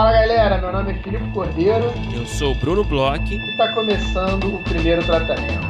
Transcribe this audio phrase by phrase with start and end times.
[0.00, 1.92] Fala galera, meu nome é Filipe Cordeiro.
[2.14, 3.22] Eu sou o Bruno Bloch.
[3.22, 5.60] E está começando o primeiro tratamento.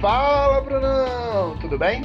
[0.00, 2.04] Fala Brunão, tudo bem?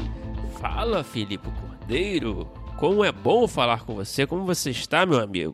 [0.59, 2.49] Fala Filipe Cordeiro.
[2.77, 4.25] Como é bom falar com você.
[4.25, 5.53] Como você está, meu amigo?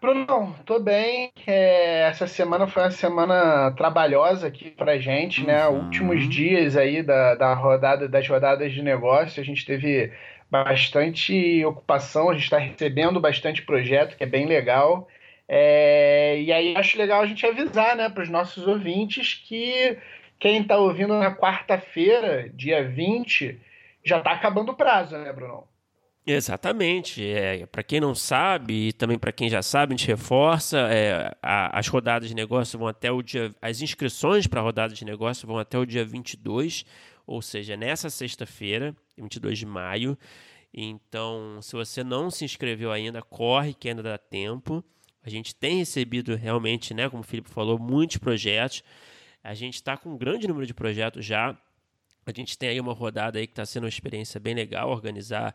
[0.00, 1.32] Bruno, tô bem.
[1.46, 5.66] É, essa semana foi uma semana trabalhosa aqui pra gente, né?
[5.66, 5.84] Uhum.
[5.84, 10.12] Últimos dias aí da, da rodada, das rodadas de negócio, a gente teve
[10.50, 15.08] bastante ocupação, a gente está recebendo bastante projeto, que é bem legal.
[15.48, 19.96] É, e aí acho legal a gente avisar né, para os nossos ouvintes que
[20.38, 23.58] quem está ouvindo na quarta-feira, dia 20,
[24.04, 25.66] já está acabando o prazo, né, Bruno?
[26.26, 27.24] Exatamente.
[27.24, 31.32] É, para quem não sabe, e também para quem já sabe, a gente reforça, é,
[31.40, 33.54] a, as rodadas de negócio vão até o dia.
[33.62, 36.84] As inscrições para a rodada de negócio vão até o dia 22,
[37.24, 40.18] ou seja, nessa sexta-feira, 22 de maio.
[40.74, 44.84] Então, se você não se inscreveu ainda, corre que ainda dá tempo.
[45.22, 48.82] A gente tem recebido realmente, né, como o Felipe falou, muitos projetos.
[49.44, 51.56] A gente está com um grande número de projetos já.
[52.26, 55.54] A gente tem aí uma rodada aí que está sendo uma experiência bem legal, organizar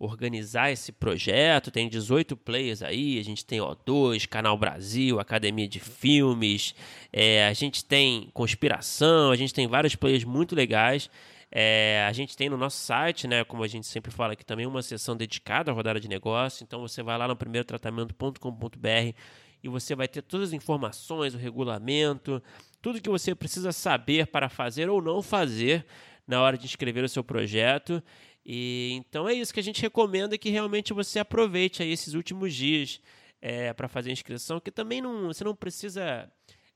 [0.00, 1.70] organizar esse projeto.
[1.70, 6.74] Tem 18 players aí, a gente tem O2, Canal Brasil, Academia de Filmes,
[7.12, 11.10] é, a gente tem Conspiração, a gente tem vários players muito legais.
[11.52, 14.66] É, a gente tem no nosso site, né, como a gente sempre fala aqui também,
[14.66, 16.64] uma seção dedicada à rodada de negócio.
[16.64, 19.14] Então você vai lá no primeirotratamento.com.br
[19.62, 22.42] e você vai ter todas as informações, o regulamento,
[22.80, 25.84] tudo que você precisa saber para fazer ou não fazer
[26.26, 28.00] na hora de inscrever o seu projeto.
[28.44, 32.54] E então é isso que a gente recomenda que realmente você aproveite aí esses últimos
[32.54, 33.00] dias
[33.40, 36.30] é, para fazer a inscrição, que também não, você não precisa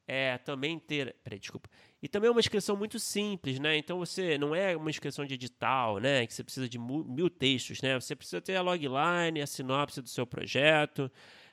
[0.07, 1.17] é, também ter.
[1.23, 1.69] Peraí, desculpa.
[2.03, 3.77] E também é uma inscrição muito simples, né?
[3.77, 6.27] Então você não é uma inscrição de edital, né?
[6.27, 7.99] Que você precisa de mil textos, né?
[7.99, 11.11] Você precisa ter a logline, a sinopse do seu projeto,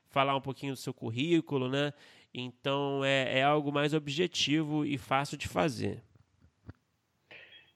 [0.09, 1.93] falar um pouquinho do seu currículo, né?
[2.33, 6.03] Então é, é algo mais objetivo e fácil de fazer.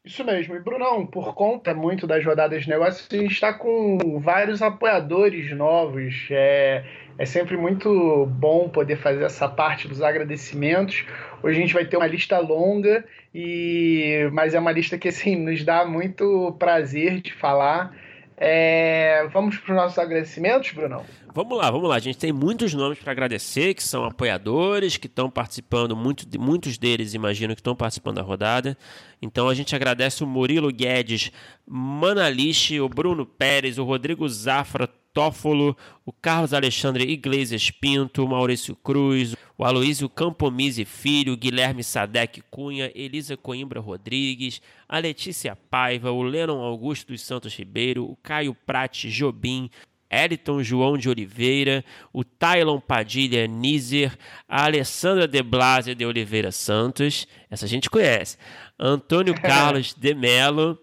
[0.06, 0.56] Isso mesmo.
[0.56, 5.52] E, Brunão, por conta muito das rodadas de negócios, a gente está com vários apoiadores
[5.52, 6.28] novos.
[6.30, 6.84] É,
[7.18, 11.04] é sempre muito bom poder fazer essa parte dos agradecimentos.
[11.42, 15.36] Hoje a gente vai ter uma lista longa, e mas é uma lista que assim,
[15.36, 18.05] nos dá muito prazer de falar.
[18.38, 21.06] É, vamos para os nossos agradecimentos, Brunão?
[21.34, 21.96] Vamos lá, vamos lá.
[21.96, 26.78] A gente tem muitos nomes para agradecer, que são apoiadores, que estão participando, muito, muitos
[26.78, 28.78] deles, imagino, que estão participando da rodada.
[29.22, 31.32] Então a gente agradece o Murilo Guedes,
[31.68, 38.76] Manalixe, o Bruno Pérez, o Rodrigo Zafra Tófolo, o Carlos Alexandre Iglesias Pinto, o Maurício
[38.76, 46.22] Cruz, o Aloísio Campomise Filho, Guilherme Sadek Cunha, Elisa Coimbra Rodrigues, a Letícia Paiva, o
[46.22, 49.70] Lennon Augusto dos Santos Ribeiro, o Caio Prate Jobim,
[50.12, 54.18] Eriton João de Oliveira, o Tylon Padilha Nízer,
[54.50, 58.38] a Alessandra de Blase de Oliveira Santos, essa a gente conhece,
[58.78, 60.78] Antônio Carlos de Melo,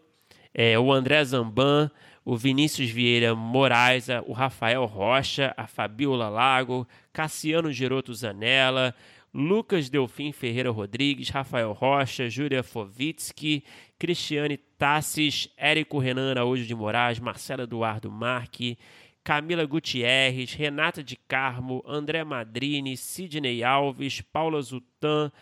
[0.55, 1.91] é, o André Zamban,
[2.25, 8.95] o Vinícius Vieira Moraes, o Rafael Rocha, a Fabiola Lago, Cassiano Geroto Zanella,
[9.35, 13.65] Lucas Delfim Ferreira Rodrigues, Rafael Rocha, Júlia Fovitsky,
[13.99, 18.77] Cristiane Tassis, Érico Renan Araújo de Moraes, Marcelo Eduardo Marque,
[19.25, 25.33] Camila Gutierrez, Renata de Carmo, André Madrini, Sidney Alves, Paula Zutan,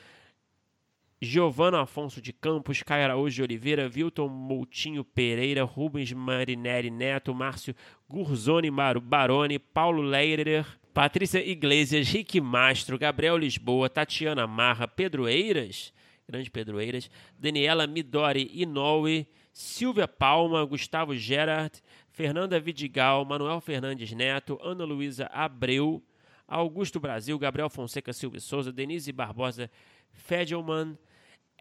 [1.22, 7.76] Giovana Afonso de Campos, Caio Araújo de Oliveira, Vilton Moutinho Pereira, Rubens Marinelli Neto, Márcio
[8.08, 8.70] Gurzoni
[9.02, 10.64] Baroni, Paulo Leirer,
[10.94, 15.92] Patrícia Iglesias, Rick Mastro, Gabriel Lisboa, Tatiana Marra, Pedro Eiras,
[16.26, 21.82] grande Pedro Eiras, Daniela Midori Inoue, Silvia Palma, Gustavo Gerard,
[22.12, 26.02] Fernanda Vidigal, Manuel Fernandes Neto, Ana Luísa Abreu,
[26.48, 29.70] Augusto Brasil, Gabriel Fonseca Silva Souza, Denise Barbosa
[30.12, 30.96] Fedelman,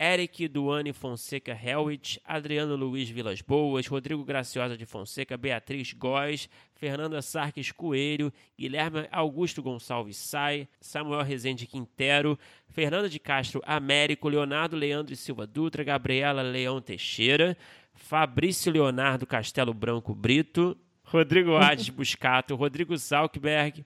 [0.02, 7.22] Eric Duane Fonseca Helwich, Adriano Luiz Vilas Boas, Rodrigo Graciosa de Fonseca, Beatriz Góes, Fernanda
[7.22, 15.14] Sarques Coelho, Guilherme Augusto Gonçalves Sai, Samuel Rezende Quintero, Fernanda de Castro Américo, Leonardo Leandro
[15.18, 17.58] Silva Dutra, Gabriela Leão Teixeira,
[17.94, 23.86] Fabrício Leonardo Castelo Branco Brito, Rodrigo Hades Buscato, Rodrigo Salkberg,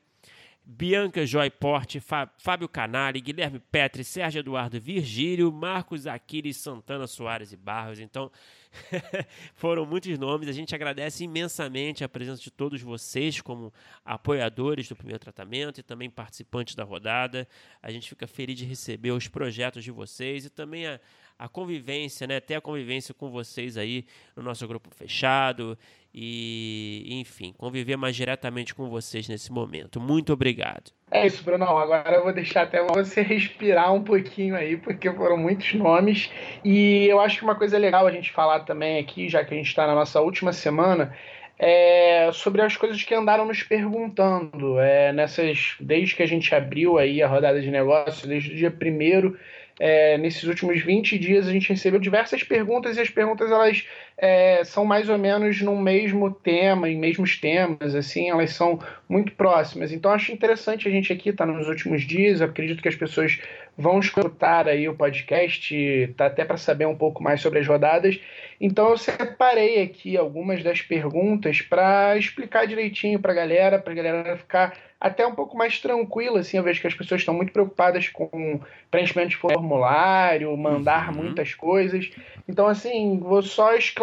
[0.65, 2.01] Bianca Joy Porte,
[2.38, 8.00] Fábio Canali, Guilherme Petri, Sérgio Eduardo Virgílio, Marcos Aquiles, Santana Soares e Barros.
[8.00, 8.31] Então,
[9.56, 10.48] foram muitos nomes.
[10.48, 13.74] A gente agradece imensamente a presença de todos vocês como
[14.06, 17.45] apoiadores do primeiro tratamento e também participantes da rodada.
[17.81, 20.98] A gente fica feliz de receber os projetos de vocês e também a,
[21.38, 22.39] a convivência, né?
[22.39, 25.77] Ter a convivência com vocês aí no nosso grupo fechado
[26.13, 30.00] e, enfim, conviver mais diretamente com vocês nesse momento.
[30.00, 30.92] Muito obrigado.
[31.10, 31.63] É isso, Bruno.
[31.65, 36.30] Agora eu vou deixar até você respirar um pouquinho aí, porque foram muitos nomes.
[36.63, 39.57] E eu acho que uma coisa legal a gente falar também aqui, já que a
[39.57, 41.15] gente está na nossa última semana,
[41.57, 44.80] é sobre as coisas que andaram nos perguntando.
[44.80, 48.69] É, nessas, desde que a gente abriu aí a rodada de negócios, desde o dia
[48.69, 49.36] primeiro
[49.80, 53.86] é, nesses últimos 20 dias a gente recebeu diversas perguntas e as perguntas elas
[54.18, 58.80] é, são mais ou menos no mesmo tema, em mesmos temas, assim, elas são
[59.10, 59.92] muito próximas.
[59.92, 62.95] Então acho interessante a gente aqui estar tá nos últimos dias, Eu acredito que as
[62.95, 63.39] pessoas
[63.77, 68.19] vão escutar aí o podcast, tá até para saber um pouco mais sobre as rodadas.
[68.62, 73.95] Então eu separei aqui algumas das perguntas para explicar direitinho para a galera, para a
[73.95, 74.74] galera ficar
[75.04, 78.62] até um pouco mais tranquila, assim, eu vejo que as pessoas estão muito preocupadas com
[78.89, 81.24] preenchimento de formulário, mandar uhum.
[81.24, 82.09] muitas coisas.
[82.48, 84.03] Então, assim, vou só esclarecer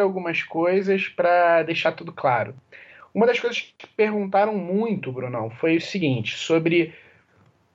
[0.00, 2.54] algumas coisas para deixar tudo claro.
[3.14, 6.94] Uma das coisas que perguntaram muito, Brunão, foi o seguinte, sobre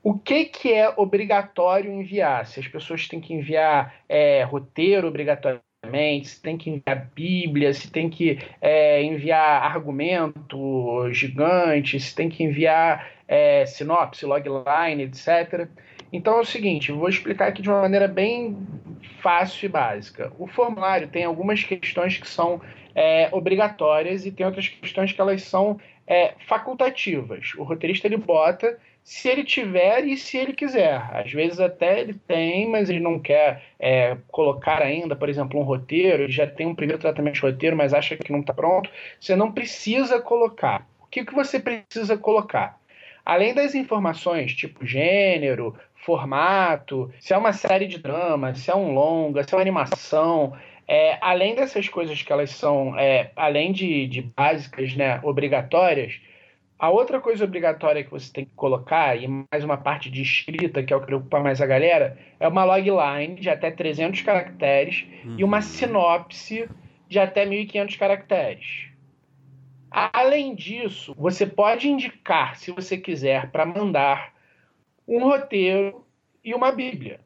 [0.01, 2.45] o que, que é obrigatório enviar?
[2.47, 5.61] Se as pessoas têm que enviar é, roteiro obrigatório
[6.23, 12.43] se tem que enviar Bíblia, se tem que é, enviar argumento gigante, se tem que
[12.43, 15.69] enviar é, sinopse, logline, etc.
[16.11, 18.57] Então é o seguinte, vou explicar aqui de uma maneira bem
[19.21, 20.31] fácil e básica.
[20.39, 22.61] O formulário tem algumas questões que são
[22.95, 27.53] é, obrigatórias e tem outras questões que elas são é, facultativas.
[27.57, 31.01] O roteirista ele bota se ele tiver e se ele quiser.
[31.13, 35.63] Às vezes até ele tem, mas ele não quer é, colocar ainda, por exemplo, um
[35.63, 38.89] roteiro, ele já tem um primeiro tratamento de roteiro, mas acha que não está pronto.
[39.19, 40.87] Você não precisa colocar.
[40.99, 42.79] O que, que você precisa colocar?
[43.25, 45.75] Além das informações, tipo gênero,
[46.07, 50.55] formato, se é uma série de drama, se é um longa, se é uma animação,
[50.87, 56.21] é, além dessas coisas que elas são, é, além de, de básicas, né, obrigatórias,
[56.79, 60.81] a outra coisa obrigatória que você tem que colocar, e mais uma parte de escrita,
[60.81, 65.05] que é o que preocupa mais a galera, é uma logline de até 300 caracteres
[65.25, 65.35] uhum.
[65.37, 65.61] e uma uhum.
[65.61, 66.69] sinopse
[67.09, 68.87] de até 1.500 caracteres.
[69.91, 74.36] Além disso, você pode indicar, se você quiser, para mandar
[75.07, 76.05] um roteiro
[76.43, 77.19] e uma Bíblia.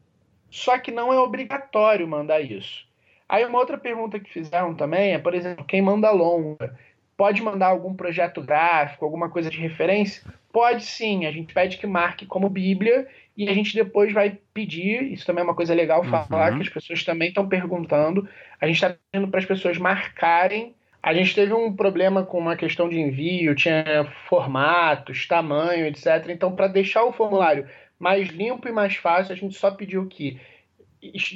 [0.50, 2.86] Só que não é obrigatório mandar isso.
[3.28, 6.78] Aí uma outra pergunta que fizeram também é, por exemplo, quem manda longa
[7.22, 10.24] Pode mandar algum projeto gráfico, alguma coisa de referência?
[10.52, 13.08] Pode sim, a gente pede que marque como Bíblia
[13.38, 16.58] e a gente depois vai pedir, isso também é uma coisa legal falar, uhum.
[16.58, 18.28] que as pessoas também estão perguntando,
[18.60, 20.74] a gente está pedindo para as pessoas marcarem.
[21.02, 23.84] A gente teve um problema com uma questão de envio, tinha
[24.28, 26.28] formatos, tamanho, etc.
[26.30, 27.68] Então, para deixar o formulário
[27.98, 30.40] mais limpo e mais fácil, a gente só pediu que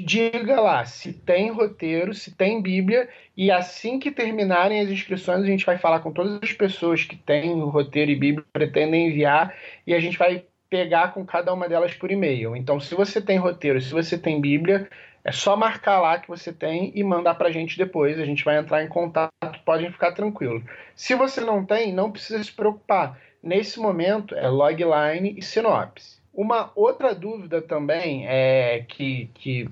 [0.05, 5.47] diga lá se tem roteiro, se tem Bíblia, e assim que terminarem as inscrições, a
[5.47, 9.55] gente vai falar com todas as pessoas que têm roteiro e Bíblia, pretendem enviar,
[9.87, 12.55] e a gente vai pegar com cada uma delas por e-mail.
[12.55, 14.87] Então, se você tem roteiro, se você tem Bíblia,
[15.25, 18.19] é só marcar lá que você tem e mandar para a gente depois.
[18.19, 19.31] A gente vai entrar em contato,
[19.65, 20.61] podem ficar tranquilos.
[20.95, 23.19] Se você não tem, não precisa se preocupar.
[23.41, 26.21] Nesse momento, é logline e sinopse.
[26.31, 29.67] Uma outra dúvida também é que, que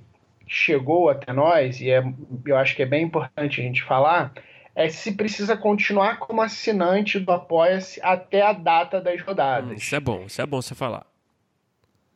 [0.48, 2.04] chegou até nós, e é,
[2.48, 4.34] eu acho que é bem importante a gente falar,
[4.76, 9.70] é se precisa continuar como assinante do Apoia-se até a data das rodadas.
[9.70, 11.06] Hum, isso é bom, isso é bom você falar.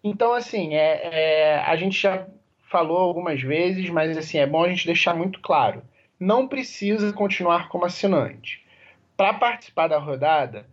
[0.03, 2.25] Então, assim, é, é, a gente já
[2.69, 5.81] falou algumas vezes, mas assim, é bom a gente deixar muito claro.
[6.19, 8.63] Não precisa continuar como assinante.
[9.15, 10.65] Para participar da rodada,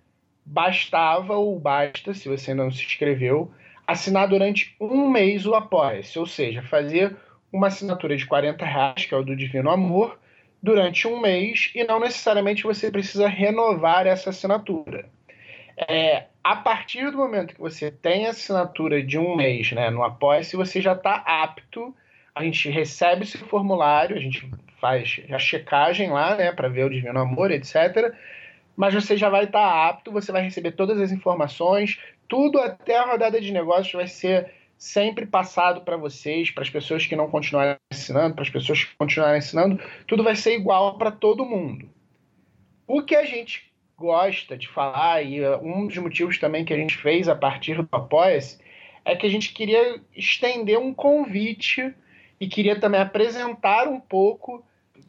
[0.44, 3.50] bastava ou basta, se você não se inscreveu,
[3.86, 7.16] assinar durante um mês o Apoia-se, ou seja, fazer
[7.52, 10.18] uma assinatura de 40 reais, que é o do Divino Amor,
[10.62, 15.08] durante um mês e não necessariamente você precisa renovar essa assinatura.
[15.76, 20.04] É, a partir do momento que você tem a assinatura de um mês né, no
[20.04, 21.94] Apoia-se, você já está apto,
[22.34, 24.48] a gente recebe esse formulário, a gente
[24.80, 28.14] faz a checagem lá né, para ver o Divino Amor, etc.
[28.76, 32.98] Mas você já vai estar tá apto, você vai receber todas as informações, tudo até
[32.98, 37.30] a rodada de negócios vai ser sempre passado para vocês, para as pessoas que não
[37.30, 41.88] continuarem ensinando, para as pessoas que continuarem ensinando, tudo vai ser igual para todo mundo.
[42.86, 46.76] O que a gente gosta de falar, e uh, um dos motivos também que a
[46.76, 48.58] gente fez a partir do Apoia-se,
[49.04, 51.94] é que a gente queria estender um convite
[52.40, 54.64] e queria também apresentar um pouco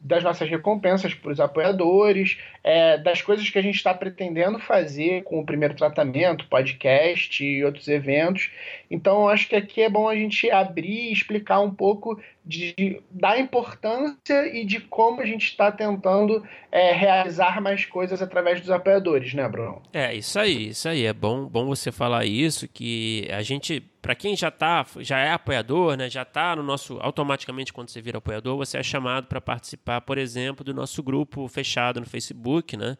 [0.06, 5.24] das nossas recompensas para os apoiadores, é, das coisas que a gente está pretendendo fazer
[5.24, 8.50] com o primeiro tratamento, podcast e outros eventos.
[8.90, 13.38] Então, acho que aqui é bom a gente abrir e explicar um pouco de, da
[13.38, 19.34] importância e de como a gente está tentando é, realizar mais coisas através dos apoiadores,
[19.34, 19.82] né, Bruno?
[19.92, 21.04] É, isso aí, isso aí.
[21.04, 25.32] É bom, bom você falar isso, que a gente, para quem já tá, já é
[25.32, 29.40] apoiador, né, já está no nosso, automaticamente quando você vira apoiador, você é chamado para
[29.40, 32.96] participar, por exemplo, do nosso grupo fechado no Facebook, né?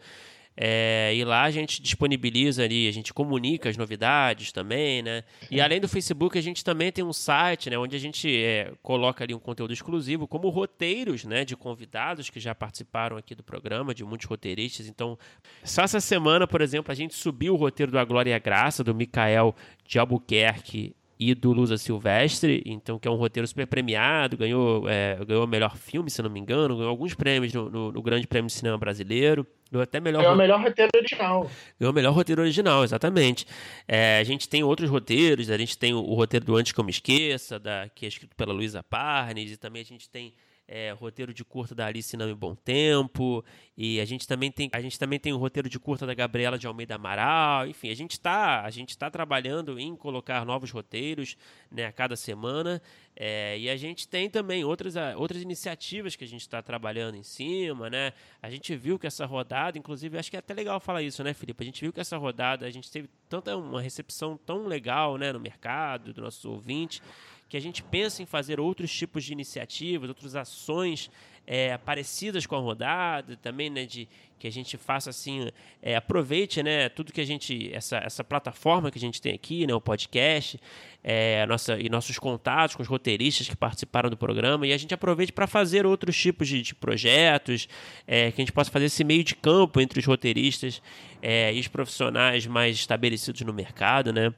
[0.57, 5.23] É, e lá a gente disponibiliza ali, a gente comunica as novidades também, né?
[5.51, 7.77] E além do Facebook, a gente também tem um site, né?
[7.77, 11.45] Onde a gente é, coloca ali um conteúdo exclusivo, como roteiros, né?
[11.45, 14.87] De convidados que já participaram aqui do programa, de muitos roteiristas.
[14.89, 15.19] Então,
[15.63, 18.39] só essa semana, por exemplo, a gente subiu o roteiro do A Glória e a
[18.39, 19.55] Graça, do Mikael
[19.87, 25.19] de Albuquerque e do Lusa Silvestre, então que é um roteiro super premiado, ganhou é,
[25.25, 28.49] ganhou melhor filme, se não me engano, ganhou alguns prêmios no, no, no Grande Prêmio
[28.49, 31.51] de Cinema Brasileiro, ganhou até melhor ganhou o melhor roteiro original.
[31.81, 33.47] Ganhou o melhor roteiro original, exatamente.
[33.89, 36.81] É, a gente tem outros roteiros, a gente tem o, o, roteiro do Antes que
[36.81, 40.35] eu me esqueça, da, que é escrito pela Luísa Parnes, e também a gente tem
[40.69, 43.45] é, roteiro de curta da Alice Não em Bom Tempo,
[43.77, 46.59] e a gente também tem a gente também tem o roteiro de curta da Gabriela
[46.59, 51.37] de Almeida Amaral, enfim, a gente está a gente está trabalhando em colocar novos roteiros
[51.71, 52.83] né, a cada semana,
[53.19, 57.23] é, e a gente tem também outras, outras iniciativas que a gente está trabalhando em
[57.23, 58.13] cima, né?
[58.43, 61.33] A gente viu que essa rodada, inclusive, acho que é até legal falar isso, né,
[61.33, 61.63] Felipe?
[61.63, 65.33] A gente viu que essa rodada, a gente teve tanta uma recepção tão legal, né,
[65.33, 67.01] no mercado, do nosso ouvinte,
[67.49, 71.11] que a gente pensa em fazer outros tipos de iniciativas, outras ações
[71.47, 75.49] é, parecidas com a rodada, também, né, de que a gente faça assim,
[75.81, 79.65] é, aproveite, né, tudo que a gente, essa, essa plataforma que a gente tem aqui,
[79.65, 80.59] né, o podcast,
[81.05, 84.93] é, nossa, e nossos contatos com os roteiristas que participaram do programa, e a gente
[84.93, 87.69] aproveite para fazer outros tipos de, de projetos,
[88.07, 90.83] é, que a gente possa fazer esse meio de campo entre os roteiristas
[91.23, 94.35] é, e os profissionais mais estabelecidos no mercado, né.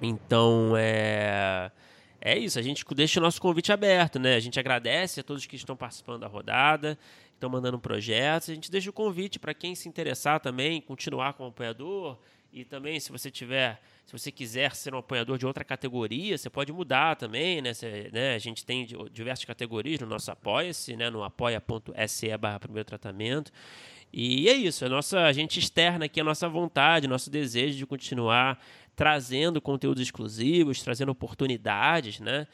[0.00, 1.72] Então, é
[2.20, 4.34] é isso, a gente deixa o nosso convite aberto, né?
[4.34, 6.98] A gente agradece a todos que estão participando da rodada,
[7.34, 8.50] estão mandando projetos.
[8.50, 12.18] A gente deixa o convite para quem se interessar também, continuar como apoiador.
[12.52, 16.50] E também, se você tiver, se você quiser ser um apoiador de outra categoria, você
[16.50, 17.72] pode mudar também, né?
[18.12, 18.34] Né?
[18.34, 21.10] A gente tem diversas categorias no nosso Apoia-se, né?
[21.10, 23.52] No apoia.se barra primeiro tratamento.
[24.12, 27.84] E é isso, a, nossa, a gente externa aqui a nossa vontade, nosso desejo de
[27.84, 28.58] continuar
[28.98, 32.48] trazendo conteúdos exclusivos, trazendo oportunidades né,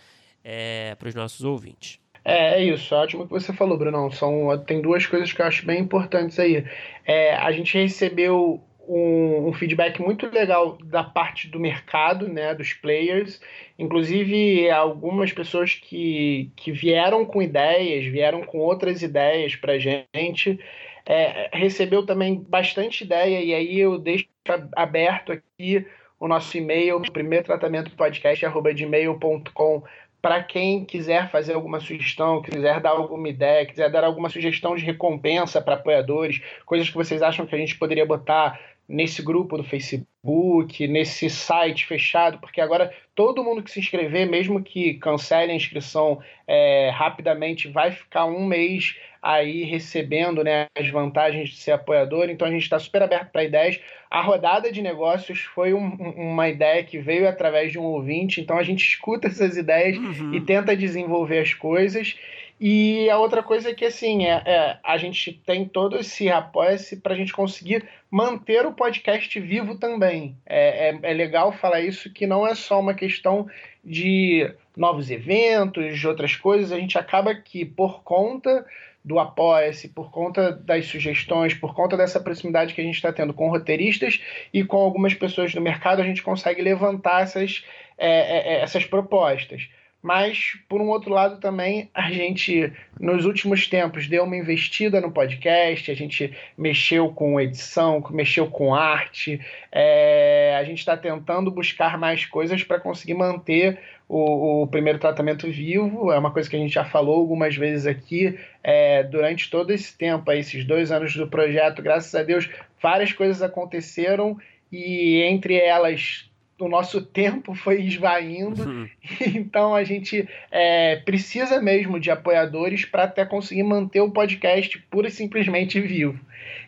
[0.45, 1.99] é, para os nossos ouvintes.
[2.23, 4.11] É, é isso, ótimo que você falou, Brunão.
[4.11, 6.63] São, tem duas coisas que eu acho bem importantes aí.
[7.07, 12.75] É, a gente recebeu um, um, feedback muito legal da parte do mercado, né, dos
[12.75, 13.41] players.
[13.79, 20.61] Inclusive, algumas pessoas que, que vieram com ideias, vieram com outras ideias para gente.
[21.07, 24.29] É, recebeu também bastante ideia, e aí eu deixo
[24.77, 25.87] aberto aqui
[26.19, 29.83] o nosso e-mail, primeiro tratamento podcast, arroba gmail.com,
[30.23, 34.83] para quem quiser fazer alguma sugestão, quiser dar alguma ideia, quiser dar alguma sugestão de
[34.83, 39.65] recompensa para apoiadores, coisas que vocês acham que a gente poderia botar nesse grupo do
[39.65, 45.57] Facebook, nesse site fechado, porque agora todo mundo que se inscrever, mesmo que cancele a
[45.57, 52.29] inscrição é, rapidamente, vai ficar um mês aí recebendo né, as vantagens de ser apoiador.
[52.29, 53.81] Então a gente está super aberto para ideias.
[54.11, 58.59] A rodada de negócios foi um, uma ideia que veio através de um ouvinte, então
[58.59, 60.35] a gente escuta essas ideias uhum.
[60.35, 62.15] e tenta desenvolver as coisas.
[62.61, 66.99] E a outra coisa é que assim, é, é a gente tem todo esse apoio-se
[66.99, 70.37] para a gente conseguir manter o podcast vivo também.
[70.45, 73.49] É, é, é, legal falar isso que não é só uma questão
[73.83, 78.65] de novos eventos, de outras coisas, a gente acaba que, por conta
[79.05, 83.35] do Apoia-se, por conta das sugestões, por conta dessa proximidade que a gente está tendo
[83.35, 84.21] com roteiristas
[84.53, 87.65] e com algumas pessoas do mercado, a gente consegue levantar essas,
[87.99, 89.69] é, é, é essas propostas.
[90.05, 92.71] Mas, por um outro lado, também a gente,
[93.01, 98.75] nos últimos tempos, deu uma investida no podcast, a gente mexeu com edição, mexeu com
[98.75, 99.41] arte,
[99.73, 105.51] é, a gente está tentando buscar mais coisas para conseguir manter o, o, primeiro tratamento
[105.51, 106.13] vivo.
[106.13, 108.39] É uma coisa que a gente já falou algumas vezes aqui.
[108.63, 112.47] É, durante todo esse tempo, esses dois anos do projeto, graças a Deus,
[112.83, 114.37] várias coisas aconteceram
[114.71, 118.89] e entre elas o nosso tempo foi esvaindo, uhum.
[119.35, 125.09] então a gente é, precisa mesmo de apoiadores para até conseguir manter o podcast pura
[125.09, 126.19] e simplesmente vivo.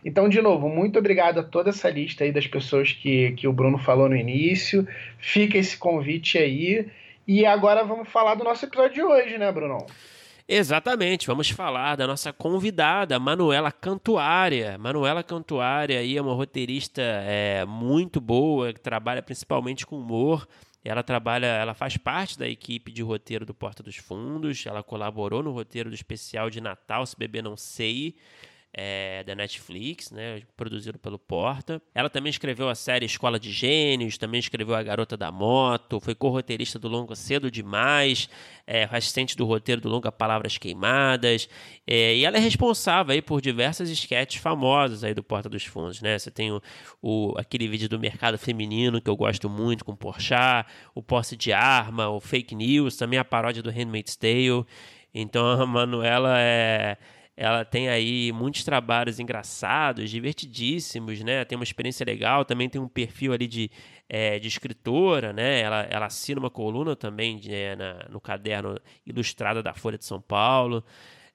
[0.05, 3.52] Então, de novo, muito obrigado a toda essa lista aí das pessoas que, que o
[3.52, 4.87] Bruno falou no início.
[5.19, 6.87] Fica esse convite aí.
[7.26, 9.85] E agora vamos falar do nosso episódio de hoje, né, Bruno?
[10.49, 14.79] Exatamente, vamos falar da nossa convidada, Manuela Cantuária.
[14.79, 20.47] Manuela Cantuária aí é uma roteirista é, muito boa, que trabalha principalmente com humor.
[20.85, 24.65] Ela trabalha, ela faz parte da equipe de roteiro do Porta dos Fundos.
[24.65, 28.15] Ela colaborou no roteiro do especial de Natal, Se Beber Não Sei
[28.78, 31.80] é, da Netflix, né, produzido pelo Porta.
[31.95, 36.14] Ela também escreveu a série Escola de Gênios, também escreveu A Garota da Moto, foi
[36.14, 38.28] co-roteirista do longa Cedo Demais,
[38.66, 41.49] é, assistente do roteiro do longa Palavras Queimadas,
[41.87, 46.02] é, e ela é responsável aí por diversas esquetes famosas aí do Porta dos Fundos,
[46.02, 46.18] né?
[46.18, 46.61] Você tem o,
[47.00, 51.50] o, aquele vídeo do mercado feminino que eu gosto muito com Porchat, o posse de
[51.50, 54.66] arma, o fake news, também a paródia do Handmaid's Tale.
[55.14, 56.99] Então a Manuela é
[57.37, 61.45] ela tem aí muitos trabalhos engraçados, divertidíssimos, né?
[61.45, 63.71] Tem uma experiência legal, também tem um perfil ali de,
[64.09, 65.61] é, de escritora, né?
[65.61, 70.07] Ela, ela assina uma coluna também de, é, na, no caderno ilustrada da Folha de
[70.07, 70.83] São Paulo.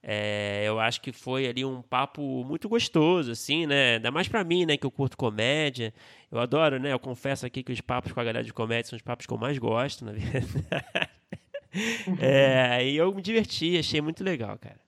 [0.03, 3.96] É, eu acho que foi ali um papo muito gostoso, assim, né?
[3.96, 4.77] Ainda mais para mim, né?
[4.77, 5.93] Que eu curto comédia.
[6.31, 6.91] Eu adoro, né?
[6.91, 9.34] Eu confesso aqui que os papos com a galera de comédia são os papos que
[9.34, 11.10] eu mais gosto, na verdade.
[12.20, 14.79] é, e eu me diverti, achei muito legal, cara.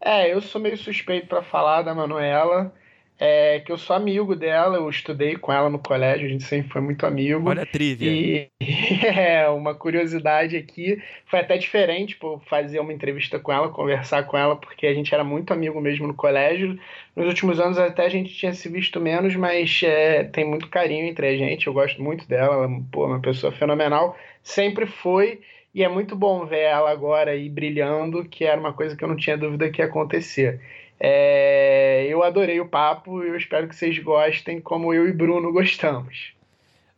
[0.00, 2.72] É, eu sou meio suspeito para falar da Manuela,
[3.20, 6.70] é, que eu sou amigo dela, eu estudei com ela no colégio, a gente sempre
[6.70, 7.48] foi muito amigo.
[7.48, 8.08] Olha a trivia.
[8.08, 8.48] E
[9.04, 14.38] é, uma curiosidade aqui, foi até diferente, por fazer uma entrevista com ela, conversar com
[14.38, 16.78] ela, porque a gente era muito amigo mesmo no colégio.
[17.16, 21.06] Nos últimos anos até a gente tinha se visto menos, mas é, tem muito carinho
[21.06, 25.40] entre a gente, eu gosto muito dela, ela pô, é uma pessoa fenomenal, sempre foi.
[25.78, 29.06] E é muito bom ver ela agora aí brilhando, que era uma coisa que eu
[29.06, 30.60] não tinha dúvida que ia acontecer.
[30.98, 35.52] É, eu adorei o papo e eu espero que vocês gostem como eu e Bruno
[35.52, 36.34] gostamos.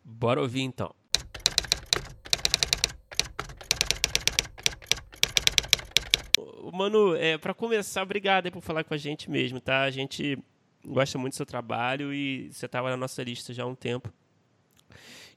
[0.03, 0.95] Bora ouvir então.
[6.73, 9.83] Mano, é, para começar, obrigado aí por falar com a gente mesmo, tá?
[9.83, 10.39] A gente
[10.87, 14.11] gosta muito do seu trabalho e você estava na nossa lista já há um tempo.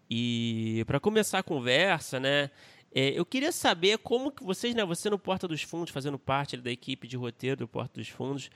[0.10, 2.50] E para começar a conversa, né?
[2.96, 6.56] É, eu queria saber como que vocês, né, você no Porta dos Fundos, fazendo parte
[6.58, 8.52] da equipe de roteiro do Porta dos Fundos,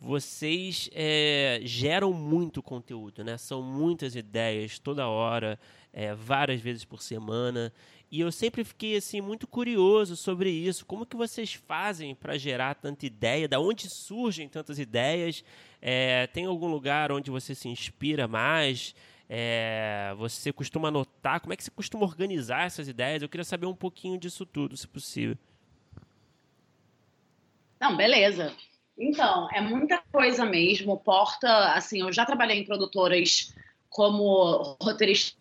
[0.00, 3.38] vocês é, geram muito conteúdo, né?
[3.38, 5.60] São muitas ideias toda hora,
[5.92, 7.72] é, várias vezes por semana.
[8.10, 10.84] E eu sempre fiquei assim muito curioso sobre isso.
[10.84, 13.46] Como que vocês fazem para gerar tanta ideia?
[13.46, 15.44] Da onde surgem tantas ideias?
[15.80, 18.94] É, tem algum lugar onde você se inspira mais?
[19.34, 21.40] É, você costuma anotar?
[21.40, 23.22] Como é que você costuma organizar essas ideias?
[23.22, 25.38] Eu queria saber um pouquinho disso tudo, se possível.
[27.80, 28.54] Não, beleza.
[28.98, 30.98] Então, é muita coisa mesmo.
[30.98, 33.54] Porta, assim, eu já trabalhei em produtoras
[33.88, 35.34] como roteirista,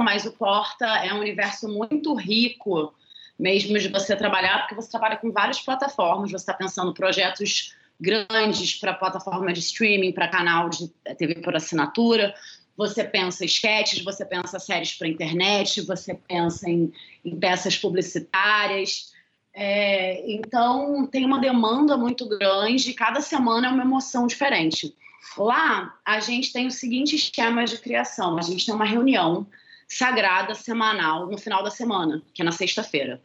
[0.00, 2.94] mas o Porta é um universo muito rico
[3.38, 8.74] mesmo de você trabalhar, porque você trabalha com várias plataformas, você está pensando projetos grandes
[8.80, 12.34] para plataforma de streaming, para canal de TV por assinatura,
[12.76, 16.92] você pensa esquetes, você pensa séries para internet, você pensa em,
[17.24, 19.12] em peças publicitárias.
[19.52, 24.94] É, então, tem uma demanda muito grande e cada semana é uma emoção diferente.
[25.38, 29.46] Lá, a gente tem o seguinte esquema de criação: a gente tem uma reunião
[29.86, 33.22] sagrada semanal no final da semana, que é na sexta-feira.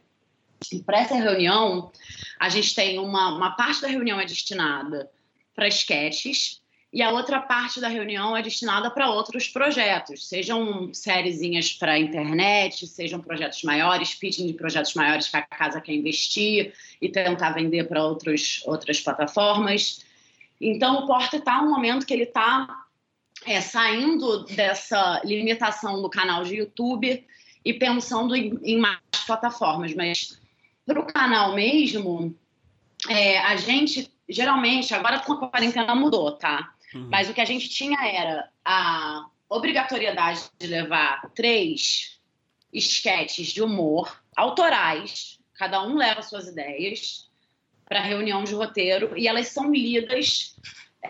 [0.72, 1.90] E para essa reunião,
[2.38, 5.10] a gente tem uma, uma parte da reunião é destinada
[5.54, 6.59] para esquetes,
[6.92, 11.98] e a outra parte da reunião é destinada para outros projetos, sejam sériezinhas para a
[11.98, 17.50] internet, sejam projetos maiores, pitching de projetos maiores que a casa quer investir e tentar
[17.50, 20.04] vender para outras plataformas.
[20.60, 22.84] Então, o Porta está um momento que ele está
[23.46, 27.24] é, saindo dessa limitação do canal de YouTube
[27.64, 29.94] e pensando em, em mais plataformas.
[29.94, 30.40] Mas
[30.84, 32.34] para o canal mesmo,
[33.08, 36.72] é, a gente geralmente, agora com a quarentena mudou, tá?
[36.94, 37.08] Uhum.
[37.10, 42.20] Mas o que a gente tinha era a obrigatoriedade de levar três
[42.72, 47.28] esquetes de humor autorais, cada um leva suas ideias
[47.84, 50.56] para reunião de roteiro e elas são lidas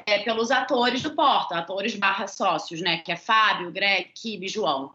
[0.07, 2.99] é, pelos atores do Porta, atores barra sócios, né?
[2.99, 4.93] Que é Fábio, Greg, Kibe, João.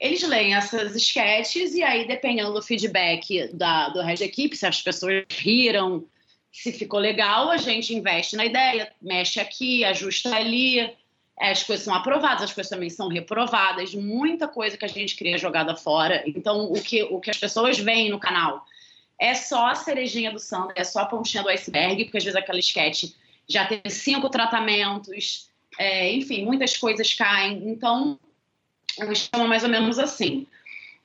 [0.00, 4.66] Eles leem essas esquetes e aí, dependendo do feedback da, do resto da equipe, se
[4.66, 6.06] as pessoas riram,
[6.52, 10.80] se ficou legal, a gente investe na ideia, mexe aqui, ajusta ali.
[11.40, 15.16] é, as coisas são aprovadas, as coisas também são reprovadas, muita coisa que a gente
[15.16, 16.22] cria jogada fora.
[16.26, 18.66] Então, o que, o que as pessoas veem no canal
[19.20, 22.38] é só a cerejinha do santo, é só a pontinha do iceberg, porque às vezes
[22.38, 23.04] aquela sketch
[23.48, 27.68] já teve cinco tratamentos, é, enfim, muitas coisas caem.
[27.68, 28.18] Então,
[28.98, 30.46] eu chamo mais ou menos assim.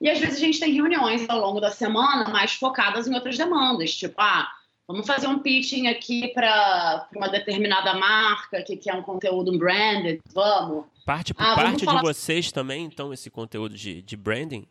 [0.00, 3.38] E às vezes a gente tem reuniões ao longo da semana mais focadas em outras
[3.38, 4.52] demandas, tipo, ah,
[4.86, 10.84] Vamos fazer um pitching aqui para uma determinada marca que quer um conteúdo branded, vamos.
[11.06, 14.66] Parte ah, parte de vocês também, então, esse conteúdo de, de branding?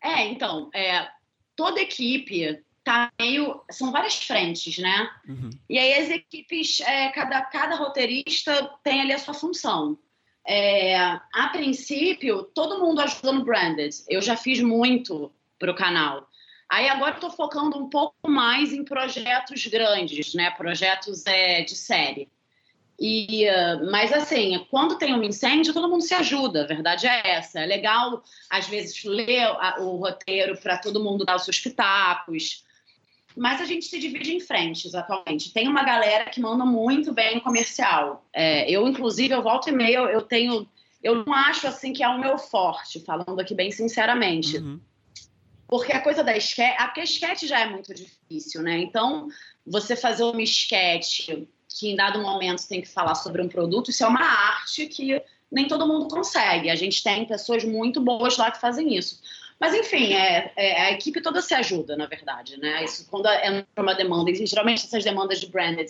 [0.00, 1.08] É, então, é,
[1.56, 3.62] toda equipe tá meio.
[3.70, 5.10] São várias frentes, né?
[5.28, 5.50] Uhum.
[5.68, 9.98] E aí as equipes, é, cada, cada roteirista tem ali a sua função.
[10.46, 13.94] É, a princípio, todo mundo ajuda no branded.
[14.08, 16.29] Eu já fiz muito para o canal.
[16.70, 20.52] Aí agora estou focando um pouco mais em projetos grandes, né?
[20.52, 22.28] Projetos é, de série.
[22.96, 27.30] E, uh, mas assim, quando tem um incêndio, todo mundo se ajuda, a verdade é
[27.30, 27.58] essa.
[27.58, 29.48] É legal, às vezes, ler
[29.80, 32.64] o roteiro para todo mundo dar os seus pitacos.
[33.36, 35.52] Mas a gente se divide em frentes atualmente.
[35.52, 38.24] Tem uma galera que manda muito bem no comercial.
[38.32, 40.68] É, eu, inclusive, eu volto e meio, eu tenho.
[41.02, 44.58] Eu não acho assim que é o meu forte, falando aqui bem sinceramente.
[44.58, 44.78] Uhum.
[45.70, 46.74] Porque a coisa da esquete.
[46.78, 48.78] Ah, porque a esquete já é muito difícil, né?
[48.78, 49.28] Então,
[49.64, 54.02] você fazer uma esquete que em dado momento tem que falar sobre um produto, isso
[54.02, 56.68] é uma arte que nem todo mundo consegue.
[56.68, 59.22] A gente tem pessoas muito boas lá que fazem isso.
[59.60, 62.82] Mas, enfim, é, é, a equipe toda se ajuda, na verdade, né?
[62.82, 65.88] Isso quando é uma demanda, e geralmente essas demandas de branded,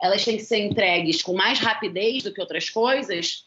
[0.00, 3.46] elas têm que ser entregues com mais rapidez do que outras coisas,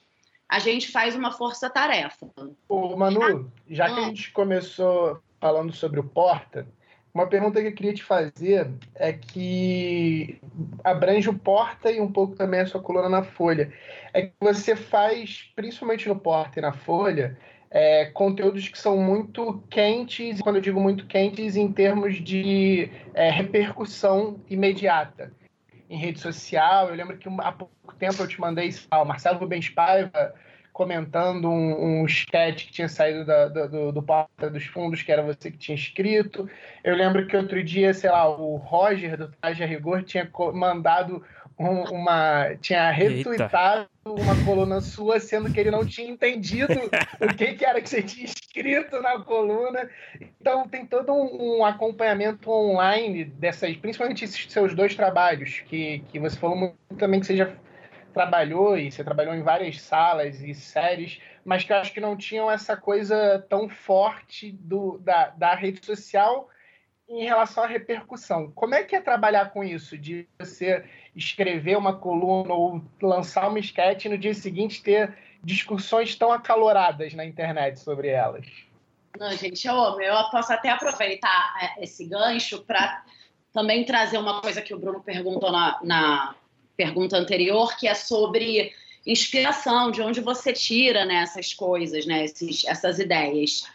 [0.50, 2.28] a gente faz uma força-tarefa.
[2.68, 4.06] Ô, Manu, já que a ah.
[4.08, 6.68] gente começou falando sobre o Porta,
[7.14, 10.40] uma pergunta que eu queria te fazer é que
[10.84, 13.74] abrange o Porta e um pouco também a sua coluna na Folha.
[14.14, 17.38] É que você faz, principalmente no Porta e na Folha,
[17.72, 23.30] é, conteúdos que são muito quentes, quando eu digo muito quentes, em termos de é,
[23.30, 25.34] repercussão imediata.
[25.90, 29.40] Em rede social, eu lembro que há pouco tempo eu te mandei, ah, o Marcelo
[29.40, 30.36] Rubens Paiva
[30.80, 35.22] comentando um, um sketch que tinha saído da, do, do Porta dos Fundos, que era
[35.22, 36.50] você que tinha escrito.
[36.82, 41.22] Eu lembro que outro dia, sei lá, o Roger do Traje a Rigor tinha mandado
[41.60, 42.56] um, uma.
[42.62, 44.22] tinha retweetado Eita.
[44.22, 46.72] uma coluna sua, sendo que ele não tinha entendido
[47.20, 49.90] o que, que era que você tinha escrito na coluna.
[50.40, 56.20] Então tem todo um, um acompanhamento online dessas, principalmente esses seus dois trabalhos, que, que
[56.20, 57.52] você falou muito também que você já
[58.20, 62.18] trabalhou e você trabalhou em várias salas e séries, mas que eu acho que não
[62.18, 66.50] tinham essa coisa tão forte do, da, da rede social
[67.08, 68.52] em relação à repercussão.
[68.52, 69.98] Como é que é trabalhar com isso?
[69.98, 70.84] De você
[71.16, 77.14] escrever uma coluna ou lançar uma sketch e no dia seguinte ter discussões tão acaloradas
[77.14, 78.46] na internet sobre elas?
[79.18, 80.02] Não, gente, eu amo.
[80.02, 83.02] Eu posso até aproveitar é, esse gancho para
[83.54, 86.36] também trazer uma coisa que o Bruno perguntou na, na,
[86.80, 88.72] pergunta anterior, que é sobre
[89.06, 93.66] inspiração, de onde você tira né, essas coisas, né, esses, essas ideias.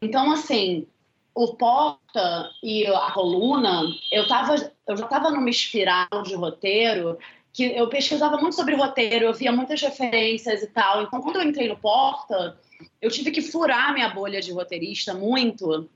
[0.00, 0.86] Então, assim,
[1.34, 4.54] o Porta e a coluna, eu, tava,
[4.86, 7.18] eu já estava numa espiral de roteiro
[7.52, 11.02] que eu pesquisava muito sobre roteiro, eu via muitas referências e tal.
[11.02, 12.58] Então, quando eu entrei no Porta,
[13.02, 15.86] eu tive que furar minha bolha de roteirista muito,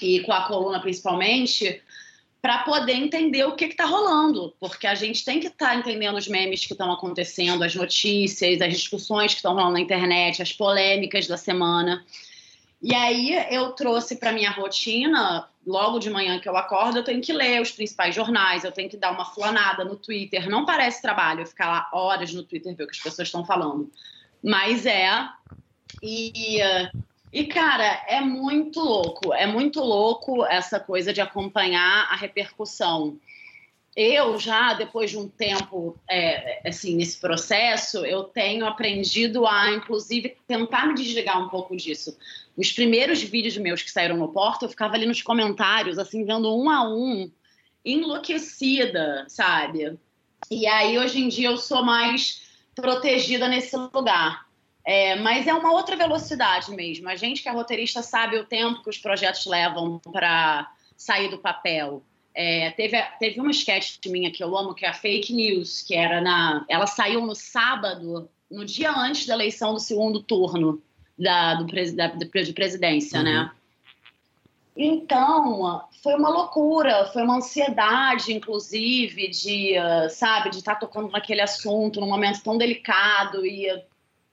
[0.00, 1.82] e com a coluna principalmente,
[2.42, 6.16] para poder entender o que está rolando, porque a gente tem que estar tá entendendo
[6.16, 10.52] os memes que estão acontecendo, as notícias, as discussões que estão rolando na internet, as
[10.52, 12.04] polêmicas da semana.
[12.82, 17.20] E aí eu trouxe para minha rotina, logo de manhã que eu acordo, eu tenho
[17.20, 20.48] que ler os principais jornais, eu tenho que dar uma flanada no Twitter.
[20.48, 23.44] Não parece trabalho eu ficar lá horas no Twitter ver o que as pessoas estão
[23.44, 23.90] falando,
[24.42, 25.28] mas é.
[26.02, 26.60] E
[27.32, 33.18] e, cara, é muito louco, é muito louco essa coisa de acompanhar a repercussão.
[33.96, 40.36] Eu já, depois de um tempo, é, assim, nesse processo, eu tenho aprendido a, inclusive,
[40.46, 42.16] tentar me desligar um pouco disso.
[42.56, 46.56] Os primeiros vídeos meus que saíram no Porto, eu ficava ali nos comentários, assim, vendo
[46.56, 47.30] um a um,
[47.84, 49.98] enlouquecida, sabe?
[50.50, 52.42] E aí, hoje em dia, eu sou mais
[52.74, 54.49] protegida nesse lugar.
[54.84, 57.08] É, mas é uma outra velocidade mesmo.
[57.08, 61.38] A gente que é roteirista sabe o tempo que os projetos levam para sair do
[61.38, 62.02] papel.
[62.34, 65.94] É, teve, teve uma sketch minha que eu amo, que é a Fake News, que
[65.94, 66.64] era na.
[66.68, 70.82] Ela saiu no sábado, no dia antes da eleição do segundo turno
[71.18, 73.30] da, do, da, de presidência, né?
[73.30, 73.44] uhum.
[73.44, 73.50] né?
[74.76, 79.74] Então, foi uma loucura, foi uma ansiedade, inclusive, de,
[80.08, 83.68] sabe, de estar tá tocando naquele assunto num momento tão delicado e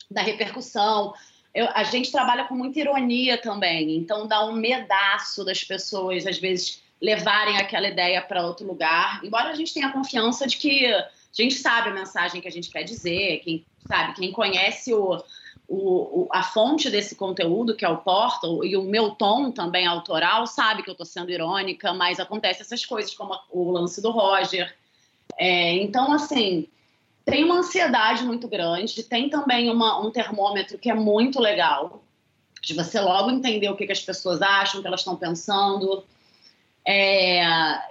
[0.09, 1.13] da repercussão.
[1.53, 6.37] Eu, a gente trabalha com muita ironia também, então dá um medaço das pessoas, às
[6.37, 11.09] vezes, levarem aquela ideia para outro lugar, embora a gente tenha confiança de que a
[11.31, 15.23] gente sabe a mensagem que a gente quer dizer, quem sabe, quem conhece o,
[15.67, 20.47] o, a fonte desse conteúdo, que é o Portal, e o meu tom também autoral,
[20.47, 24.75] sabe que eu estou sendo irônica, mas acontece essas coisas, como o lance do Roger.
[25.37, 26.67] É, então, assim,
[27.27, 32.01] tem uma ansiedade muito grande, tem também uma, um termômetro que é muito legal,
[32.61, 36.05] de você logo entender o que, que as pessoas acham, o que elas estão pensando.
[36.85, 37.43] É,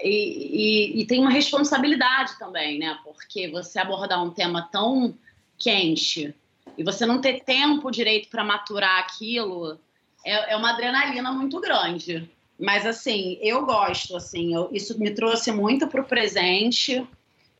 [0.02, 2.98] e, e, e, tem uma responsabilidade também, né?
[3.04, 5.14] Porque você abordar um tema tão
[5.58, 6.34] quente
[6.78, 9.78] e você não ter tempo direito para maturar aquilo
[10.24, 12.26] é, é, uma adrenalina muito grande.
[12.58, 17.06] Mas assim, eu gosto, assim, eu, isso me trouxe muito para o presente.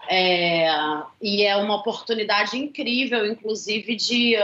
[0.08, 0.68] É,
[1.20, 4.34] e é uma oportunidade incrível, inclusive, de.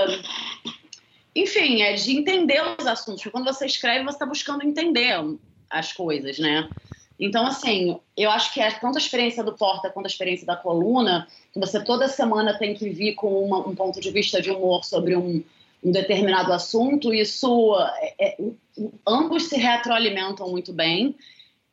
[1.35, 3.23] Enfim, é de entender os assuntos.
[3.23, 5.15] Porque quando você escreve, você está buscando entender
[5.71, 6.69] as coisas, né?
[7.19, 10.57] Então, assim, eu acho que é tanto a experiência do Porta quanto a experiência da
[10.57, 14.51] coluna, que você toda semana tem que vir com uma, um ponto de vista de
[14.51, 15.43] humor sobre um,
[15.85, 18.37] um determinado assunto, isso é, é,
[19.07, 21.15] ambos se retroalimentam muito bem.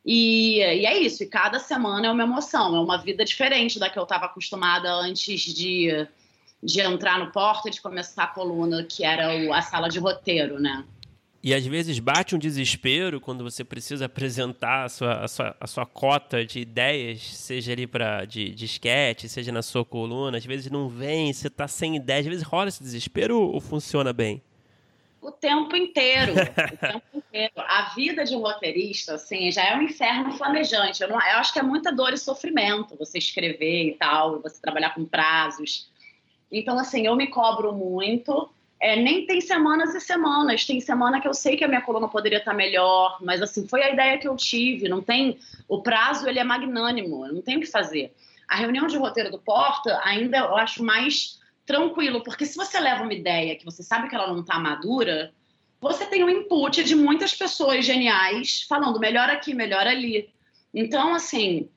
[0.04, 3.90] E, e, é isso, e cada semana é uma emoção, é uma vida diferente da
[3.90, 6.06] que eu estava acostumada antes de,
[6.62, 10.58] de entrar no Porta, de começar a coluna, que era o, a sala de roteiro,
[10.58, 10.84] né?
[11.42, 15.66] E às vezes bate um desespero quando você precisa apresentar a sua, a sua, a
[15.66, 20.36] sua cota de ideias, seja ali para de, de sketch, seja na sua coluna.
[20.36, 22.20] Às vezes não vem, você está sem ideia.
[22.20, 24.42] Às vezes rola esse desespero ou funciona bem?
[25.20, 26.32] O tempo inteiro.
[26.32, 27.52] o tempo inteiro.
[27.56, 31.02] A vida de um roteirista, assim, já é um inferno flamejante.
[31.02, 34.60] Eu, não, eu acho que é muita dor e sofrimento você escrever e tal, você
[34.60, 35.90] trabalhar com prazos.
[36.50, 40.64] Então, assim, eu me cobro muito é, nem tem semanas e semanas.
[40.64, 43.82] Tem semana que eu sei que a minha coluna poderia estar melhor, mas assim, foi
[43.82, 44.88] a ideia que eu tive.
[44.88, 45.38] Não tem.
[45.68, 48.14] O prazo ele é magnânimo, não tem o que fazer.
[48.48, 51.38] A reunião de roteiro do Porta ainda eu acho mais
[51.70, 55.32] tranquilo, porque se você leva uma ideia que você sabe que ela não está madura,
[55.80, 60.28] você tem um input de muitas pessoas geniais falando melhor aqui, melhor ali.
[60.74, 61.68] Então, assim,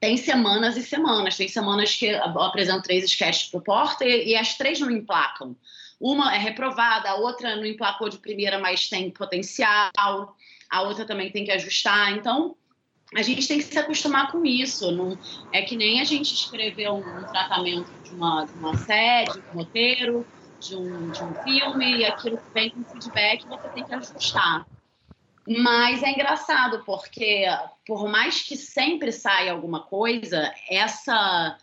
[0.00, 1.36] tem semanas e semanas.
[1.36, 5.56] Tem semanas que eu apresento três sketches pro Porta e, e as três não emplacam.
[6.00, 9.92] Uma é reprovada, a outra não emplacou de primeira, mas tem potencial,
[10.68, 12.12] a outra também tem que ajustar.
[12.12, 12.56] Então,
[13.14, 14.90] a gente tem que se acostumar com isso.
[14.92, 15.18] Não,
[15.52, 19.38] é que nem a gente escrever um, um tratamento de uma, de uma série, de
[19.38, 20.26] um roteiro,
[20.60, 24.66] de um, de um filme, e aquilo que vem com feedback você tem que ajustar.
[25.46, 27.46] Mas é engraçado, porque
[27.86, 31.56] por mais que sempre saia alguma coisa, essa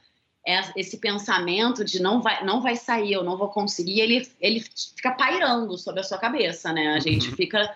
[0.47, 4.63] é esse pensamento de não vai, não vai sair, eu não vou conseguir, ele, ele
[4.95, 6.89] fica pairando sobre a sua cabeça, né?
[6.89, 7.35] A gente uhum.
[7.35, 7.75] fica,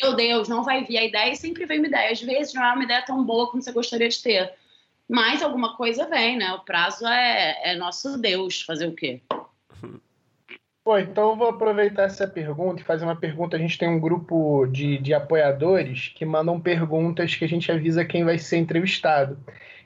[0.00, 2.12] meu Deus, não vai vir a ideia e sempre vem uma ideia.
[2.12, 4.52] Às vezes não é uma ideia tão boa como você gostaria de ter.
[5.08, 6.52] Mas alguma coisa vem, né?
[6.52, 9.20] O prazo é, é nosso Deus, fazer o quê?
[10.84, 13.56] Pô, então eu vou aproveitar essa pergunta e fazer uma pergunta.
[13.56, 18.04] A gente tem um grupo de, de apoiadores que mandam perguntas que a gente avisa
[18.04, 19.38] quem vai ser entrevistado.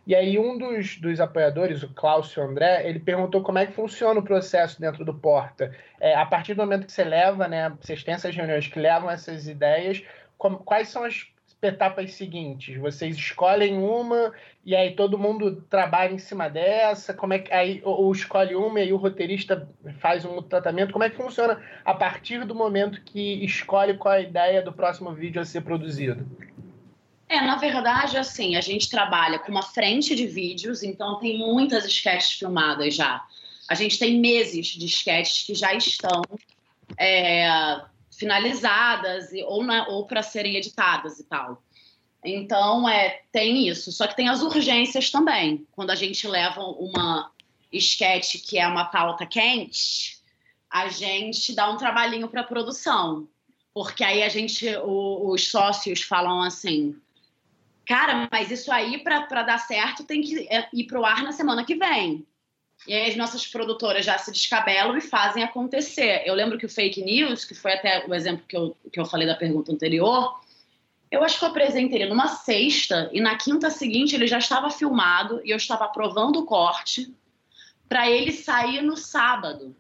[0.06, 4.20] E aí um dos, dos apoiadores, o Cláudio André, ele perguntou como é que funciona
[4.20, 5.74] o processo dentro do Porta.
[5.98, 9.10] É, a partir do momento que você leva, né, vocês têm essas reuniões que levam
[9.10, 10.02] essas ideias,
[10.36, 11.26] como, quais são as
[11.62, 12.76] etapas seguintes?
[12.76, 14.32] Vocês escolhem uma
[14.64, 17.14] e aí todo mundo trabalha em cima dessa?
[17.14, 19.66] Como é que aí ou, ou escolhe uma e aí o roteirista
[19.98, 20.92] faz um tratamento?
[20.92, 25.12] Como é que funciona a partir do momento que escolhe qual a ideia do próximo
[25.12, 26.26] vídeo a ser produzido?
[27.34, 31.84] É, na verdade, assim, a gente trabalha com uma frente de vídeos, então tem muitas
[31.84, 33.26] sketches filmadas já.
[33.68, 36.22] A gente tem meses de sketches que já estão
[36.96, 37.82] é,
[38.16, 41.60] finalizadas ou, ou para serem editadas e tal.
[42.24, 43.90] Então, é, tem isso.
[43.90, 45.66] Só que tem as urgências também.
[45.72, 47.32] Quando a gente leva uma
[47.72, 50.18] sketch que é uma pauta quente,
[50.70, 53.28] a gente dá um trabalhinho para a produção.
[53.74, 56.94] Porque aí a gente, o, os sócios falam assim:
[57.86, 61.32] cara, mas isso aí, para dar certo, tem que é, ir para o ar na
[61.32, 62.26] semana que vem.
[62.86, 66.22] E aí as nossas produtoras já se descabelam e fazem acontecer.
[66.26, 69.06] Eu lembro que o fake news, que foi até o exemplo que eu, que eu
[69.06, 70.38] falei da pergunta anterior,
[71.10, 74.68] eu acho que eu apresentei ele numa sexta e na quinta seguinte ele já estava
[74.70, 77.14] filmado e eu estava aprovando o corte
[77.88, 79.74] para ele sair no sábado.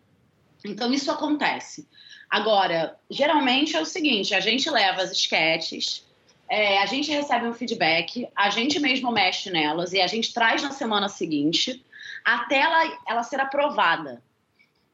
[0.64, 1.86] Então isso acontece.
[2.30, 6.06] Agora, geralmente é o seguinte: a gente leva as esquetes,
[6.54, 10.62] é, a gente recebe um feedback, a gente mesmo mexe nelas e a gente traz
[10.62, 11.84] na semana seguinte
[12.24, 14.22] até ela, ela ser aprovada.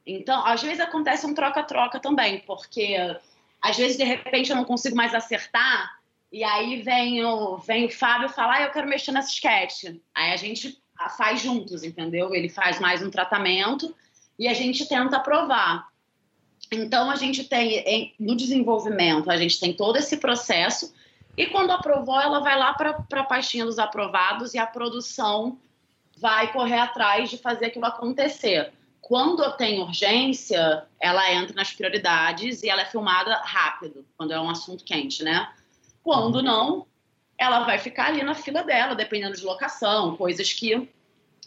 [0.03, 2.97] Então, às vezes acontece um troca-troca também, porque
[3.61, 5.99] às vezes de repente eu não consigo mais acertar
[6.31, 9.83] e aí vem o, vem o Fábio falar, ah, eu quero mexer nessa sketch.
[10.15, 10.81] Aí a gente
[11.15, 12.33] faz juntos, entendeu?
[12.33, 13.95] Ele faz mais um tratamento
[14.39, 15.89] e a gente tenta aprovar.
[16.71, 20.91] Então a gente tem no desenvolvimento, a gente tem todo esse processo
[21.41, 25.57] e quando aprovou, ela vai lá para a pastinha dos aprovados e a produção
[26.15, 28.71] vai correr atrás de fazer aquilo acontecer.
[29.01, 34.51] Quando tem urgência, ela entra nas prioridades e ela é filmada rápido, quando é um
[34.51, 35.51] assunto quente, né?
[36.03, 36.41] Quando uhum.
[36.43, 36.87] não,
[37.35, 40.87] ela vai ficar ali na fila dela, dependendo de locação, coisas que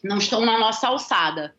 [0.03, 1.55] não estão na nossa alçada.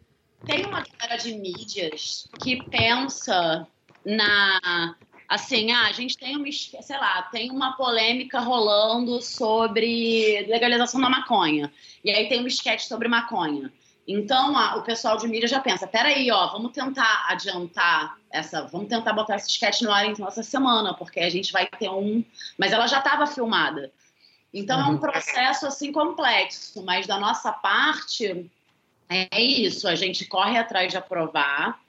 [0.46, 3.66] Tem uma galera de mídias que pensa
[4.04, 4.94] na
[5.28, 11.10] assim, ah, a gente tem uma, sei lá, tem uma polêmica rolando sobre legalização da
[11.10, 11.72] maconha.
[12.04, 13.72] E aí tem um esquete sobre maconha.
[14.08, 18.88] Então, a, o pessoal de mídia já pensa, peraí, ó, vamos tentar adiantar essa, vamos
[18.88, 22.24] tentar botar esse sketch no ar então essa semana, porque a gente vai ter um,
[22.58, 23.92] mas ela já estava filmada.
[24.54, 24.86] Então uhum.
[24.86, 25.00] é um uhum.
[25.00, 28.50] processo assim complexo, mas da nossa parte
[29.10, 31.80] é isso, a gente corre atrás de aprovar.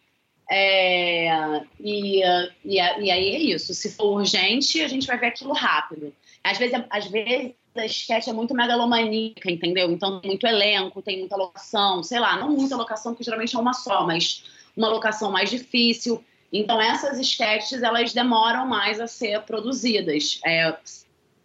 [0.50, 2.22] É, e,
[2.64, 3.74] e, e aí é isso.
[3.74, 6.14] Se for urgente, a gente vai ver aquilo rápido.
[6.42, 9.90] Às vezes, às vezes a sketch é muito megalomaníaca, entendeu?
[9.90, 13.58] Então tem muito elenco, tem muita locação, sei lá, não muita locação, que geralmente é
[13.58, 14.44] uma só, mas
[14.76, 16.24] uma locação mais difícil.
[16.52, 20.40] Então essas sketches, elas demoram mais a ser produzidas.
[20.46, 20.76] É,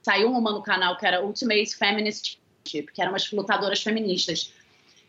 [0.02, 4.54] saiu uma no canal que era Ultimate Feminist que eram umas lutadoras feministas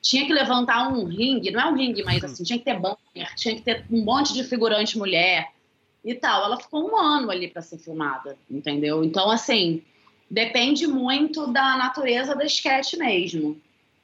[0.03, 3.35] tinha que levantar um ringue, não é um ringue, mas assim, tinha que ter banner,
[3.37, 5.49] tinha que ter um monte de figurante mulher
[6.05, 6.45] e tal.
[6.45, 9.05] Ela ficou um ano ali para ser filmada, entendeu?
[9.05, 9.81] Então, assim,
[10.29, 13.59] depende muito da natureza da sketch mesmo.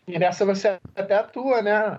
[0.06, 1.98] E nessa você até atua, né?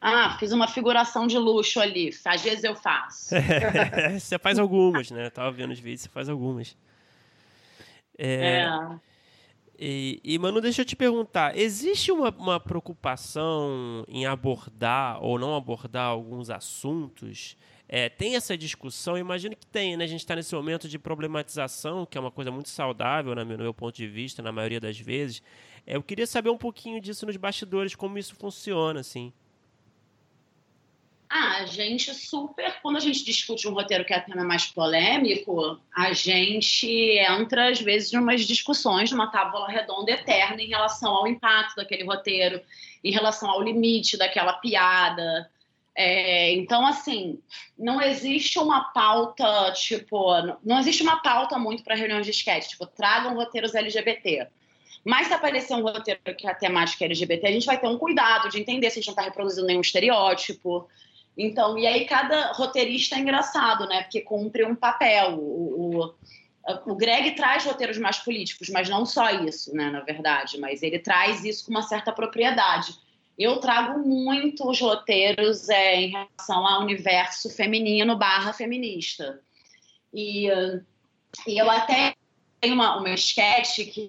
[0.00, 2.10] Ah, fiz uma figuração de luxo ali.
[2.24, 3.34] Às vezes eu faço.
[4.18, 5.26] você faz algumas, né?
[5.26, 6.76] Eu tava vendo os vídeos, você faz algumas.
[8.18, 8.62] É...
[8.62, 9.09] é...
[9.82, 15.56] E, e, Manu, deixa eu te perguntar: existe uma, uma preocupação em abordar ou não
[15.56, 17.56] abordar alguns assuntos?
[17.88, 19.16] É, tem essa discussão?
[19.16, 20.04] Imagino que tem, né?
[20.04, 23.56] A gente está nesse momento de problematização, que é uma coisa muito saudável, né, no
[23.56, 25.42] meu ponto de vista, na maioria das vezes.
[25.86, 29.32] É, eu queria saber um pouquinho disso nos bastidores, como isso funciona, assim.
[31.32, 32.80] Ah, a gente super.
[32.82, 36.88] Quando a gente discute um roteiro que é tema mais polêmico, a gente
[37.18, 42.02] entra, às vezes, em umas discussões, numa tábua redonda eterna em relação ao impacto daquele
[42.02, 42.60] roteiro,
[43.04, 45.48] em relação ao limite daquela piada.
[45.94, 47.38] É, então, assim,
[47.78, 50.32] não existe uma pauta, tipo,
[50.64, 54.48] não existe uma pauta muito para reuniões de sketch, tipo, tragam roteiros LGBT.
[55.04, 57.98] Mas se aparecer um roteiro que a temática é LGBT, a gente vai ter um
[57.98, 60.88] cuidado de entender se a gente não está reproduzindo nenhum estereótipo,
[61.42, 64.02] então, e aí cada roteirista é engraçado, né?
[64.02, 65.38] Porque cumpre um papel.
[65.38, 66.14] O, o,
[66.86, 69.90] o Greg traz roteiros mais políticos, mas não só isso, né?
[69.90, 72.94] Na verdade, mas ele traz isso com uma certa propriedade.
[73.38, 79.40] Eu trago muitos roteiros é, em relação ao universo feminino barra feminista.
[80.12, 80.46] E,
[81.46, 82.14] e eu até
[82.60, 84.08] tenho uma, uma sketch que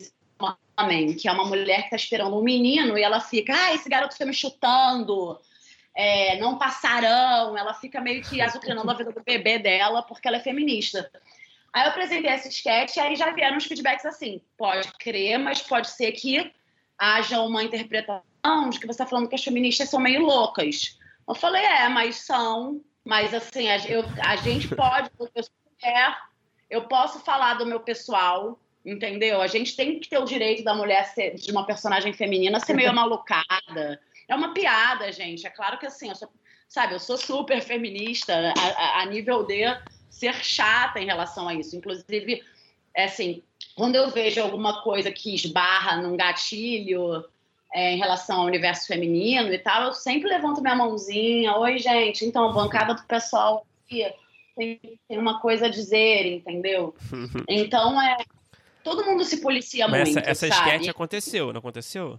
[1.19, 4.13] que é uma mulher que está esperando um menino e ela fica, ah, esse garoto
[4.13, 5.39] fica me chutando,
[5.95, 10.37] é, não passarão, ela fica meio que azucrinando a vida do bebê dela porque ela
[10.37, 11.11] é feminista.
[11.73, 15.61] Aí eu apresentei esse sketch e aí já vieram os feedbacks assim, pode crer, mas
[15.61, 16.51] pode ser que
[16.97, 20.99] haja uma interpretação de que você está falando que as feministas são meio loucas.
[21.27, 26.17] Eu falei, é, mas são, mas assim, a, eu, a gente pode, eu sou mulher,
[26.69, 29.41] eu posso falar do meu pessoal, entendeu?
[29.41, 32.73] A gente tem que ter o direito da mulher ser, de uma personagem feminina ser
[32.73, 33.99] meio malucada,
[34.31, 35.45] é uma piada, gente.
[35.45, 36.29] É claro que assim, eu sou,
[36.67, 39.63] sabe, eu sou super feminista a, a, a nível de
[40.09, 41.75] ser chata em relação a isso.
[41.75, 42.41] Inclusive,
[42.95, 43.43] é assim,
[43.75, 47.25] quando eu vejo alguma coisa que esbarra num gatilho
[47.73, 51.57] é, em relação ao universo feminino e tal, eu sempre levanto minha mãozinha.
[51.57, 54.09] Oi, gente, então, bancada do pessoal aqui
[54.55, 56.95] tem, tem uma coisa a dizer, entendeu?
[57.49, 58.17] Então, é.
[58.81, 60.19] Todo mundo se policia Mas muito.
[60.19, 62.17] Essa, essa esquete aconteceu, não aconteceu?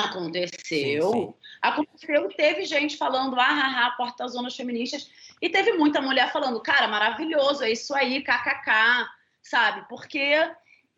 [0.00, 1.12] Aconteceu.
[1.12, 1.34] Sim, sim.
[1.62, 2.28] Aconteceu.
[2.36, 5.10] Teve gente falando, ah, ah, ah, porta zonas feministas.
[5.40, 9.06] E teve muita mulher falando, cara, maravilhoso, é isso aí, kkk,
[9.42, 9.86] sabe?
[9.88, 10.50] Porque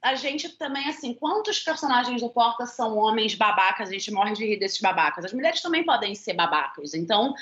[0.03, 3.89] a gente também, assim, quantos personagens do Porta são homens babacas?
[3.89, 5.25] A gente morre de rir desses babacas.
[5.25, 6.95] As mulheres também podem ser babacas.
[6.95, 7.35] Então,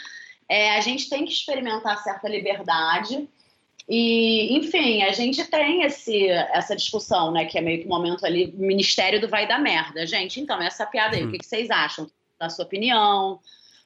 [0.49, 3.29] é, a gente tem que experimentar certa liberdade.
[3.89, 7.45] E, enfim, a gente tem esse, essa discussão, né?
[7.45, 10.07] Que é meio que o um momento ali, Ministério do Vai da Merda.
[10.07, 11.29] Gente, então, essa piada aí, uhum.
[11.29, 12.11] o que, que vocês acham?
[12.39, 13.41] Da sua opinião?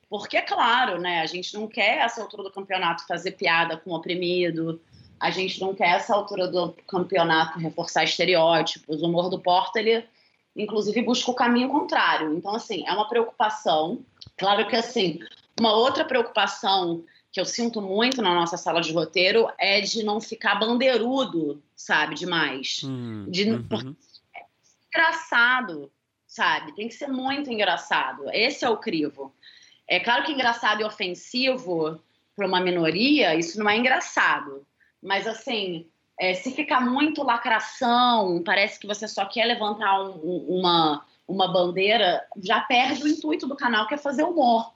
[0.08, 1.20] Porque, é claro, né?
[1.20, 4.80] A gente não quer, essa altura do campeonato, fazer piada com o oprimido.
[5.18, 9.02] A gente não quer, essa altura do campeonato, reforçar estereótipos.
[9.02, 10.04] O humor do Porta, ele,
[10.54, 12.34] inclusive, busca o caminho contrário.
[12.34, 13.98] Então, assim, é uma preocupação.
[14.36, 15.18] Claro que, assim,
[15.58, 17.04] uma outra preocupação
[17.38, 22.16] que eu sinto muito na nossa sala de roteiro é de não ficar bandeirudo, sabe,
[22.16, 22.80] demais.
[22.82, 23.94] Hum, de, uhum.
[24.34, 24.40] é
[24.88, 25.88] engraçado,
[26.26, 26.74] sabe?
[26.74, 28.24] Tem que ser muito engraçado.
[28.32, 29.32] Esse é o crivo.
[29.86, 32.00] É claro que engraçado e ofensivo
[32.34, 34.66] para uma minoria, isso não é engraçado.
[35.00, 35.86] Mas, assim,
[36.18, 42.20] é, se ficar muito lacração, parece que você só quer levantar um, uma, uma bandeira,
[42.42, 44.72] já perde o intuito do canal, que é fazer humor.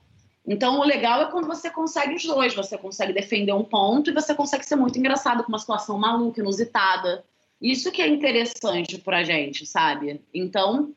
[0.46, 2.54] Então, o legal é quando você consegue os dois.
[2.54, 6.40] Você consegue defender um ponto e você consegue ser muito engraçado com uma situação maluca,
[6.40, 7.24] inusitada.
[7.60, 10.20] Isso que é interessante pra gente, sabe?
[10.34, 10.92] Então,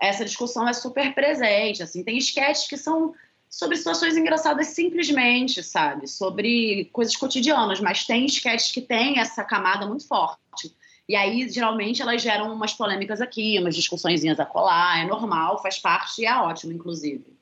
[0.00, 1.82] essa discussão é super presente.
[1.82, 3.14] Assim, tem esquetes que são
[3.48, 6.08] sobre situações engraçadas simplesmente, sabe?
[6.08, 10.74] Sobre coisas cotidianas, mas tem esquetes que têm essa camada muito forte.
[11.08, 15.78] E aí, geralmente, elas geram umas polêmicas aqui, umas discussõezinhas a colar, é normal, faz
[15.78, 17.39] parte e é ótimo, inclusive.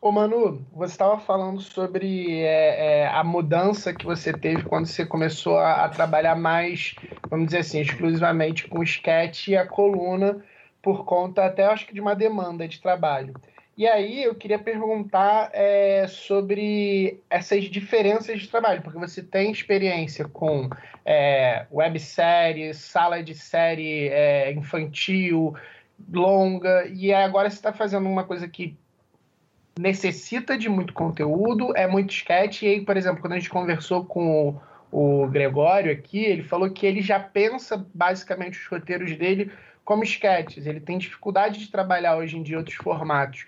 [0.00, 5.04] Ô Manu, você estava falando sobre é, é, a mudança que você teve quando você
[5.04, 6.94] começou a, a, trabalhar mais,
[7.28, 10.40] vamos dizer assim, exclusivamente com o sketch e a coluna,
[10.80, 13.34] por conta até acho que de uma demanda de trabalho.
[13.76, 20.28] E aí eu queria perguntar é, sobre essas diferenças de trabalho, porque você tem experiência
[20.28, 20.70] com
[21.04, 25.56] é, websérie, sala de série é, infantil,
[26.08, 28.76] longa, e agora você está fazendo uma coisa que
[29.78, 32.62] necessita de muito conteúdo, é muito sketch.
[32.62, 34.60] E aí, por exemplo, quando a gente conversou com
[34.90, 39.52] o, Gregório aqui, ele falou que ele já pensa basicamente os roteiros dele
[39.84, 40.66] como sketches.
[40.66, 43.46] Ele tem dificuldade de trabalhar hoje em dia outros formatos.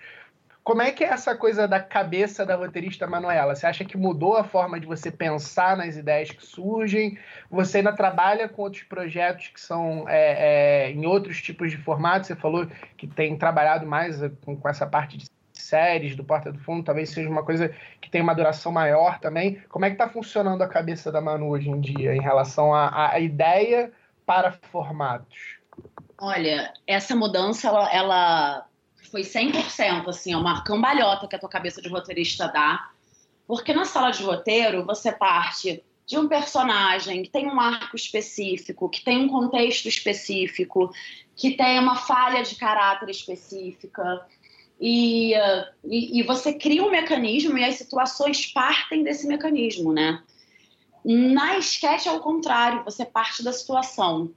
[0.63, 3.55] Como é que é essa coisa da cabeça da roteirista Manuela?
[3.55, 7.17] Você acha que mudou a forma de você pensar nas ideias que surgem?
[7.49, 12.27] Você ainda trabalha com outros projetos que são é, é, em outros tipos de formatos?
[12.27, 15.30] Você falou que tem trabalhado mais com, com essa parte de
[15.71, 19.61] séries do Porta do Fundo, talvez seja uma coisa que tem uma duração maior também.
[19.69, 23.17] Como é que está funcionando a cabeça da Manu hoje em dia em relação à,
[23.19, 23.91] ideia
[24.25, 25.59] para formatos?
[26.19, 28.65] Olha, essa mudança, ela, ela
[29.09, 32.89] foi 100%, assim, é uma cambalhota que a tua cabeça de roteirista dá,
[33.47, 38.89] porque na sala de roteiro você parte de um personagem que tem um arco específico,
[38.89, 40.91] que tem um contexto específico,
[41.35, 44.21] que tem uma falha de caráter específica,
[44.81, 45.35] e,
[45.85, 50.23] e, e, você cria um mecanismo e as situações partem desse mecanismo, né?
[51.05, 54.31] Na sketch é o contrário, você parte da situação.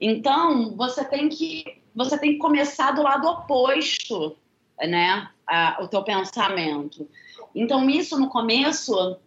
[0.00, 4.34] Então, você tem que você tem que começar do lado oposto,
[4.80, 5.28] né?
[5.46, 7.06] A, o teu pensamento.
[7.54, 9.18] Então, isso no começo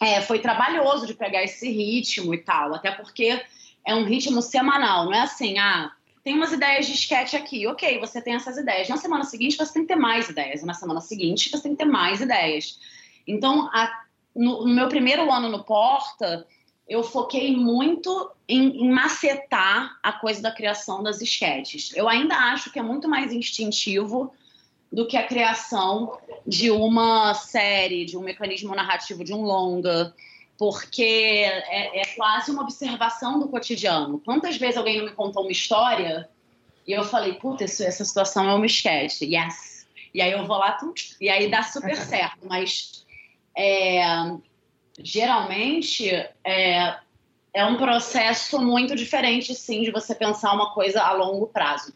[0.00, 3.40] é, foi trabalhoso de pegar esse ritmo e tal, até porque
[3.86, 5.92] é um ritmo semanal, não é assim, ah,
[6.30, 7.66] tem umas ideias de sketch aqui.
[7.66, 8.88] Ok, você tem essas ideias.
[8.88, 10.62] Na semana seguinte, você tem que ter mais ideias.
[10.62, 12.78] Na semana seguinte, você tem que ter mais ideias.
[13.26, 16.46] Então, a, no, no, meu primeiro ano no Porta,
[16.88, 21.92] eu foquei muito em, em macetar a coisa da criação das sketches.
[21.96, 24.32] Eu ainda acho que é muito mais instintivo
[24.92, 26.16] do que a criação
[26.46, 30.14] de uma série, de um mecanismo narrativo, de um longa
[30.60, 34.20] porque é, é, quase uma observação do cotidiano.
[34.20, 36.28] Quantas vezes alguém não me contou uma história
[36.86, 39.88] e eu falei, puta, essa situação é uma sketch, yes.
[40.12, 40.76] E aí eu vou lá,
[41.18, 43.06] e aí dá super certo, mas
[43.56, 44.02] é,
[44.98, 46.10] geralmente
[46.44, 46.98] é,
[47.54, 51.94] é um processo muito diferente, sim, de você pensar uma coisa a longo prazo.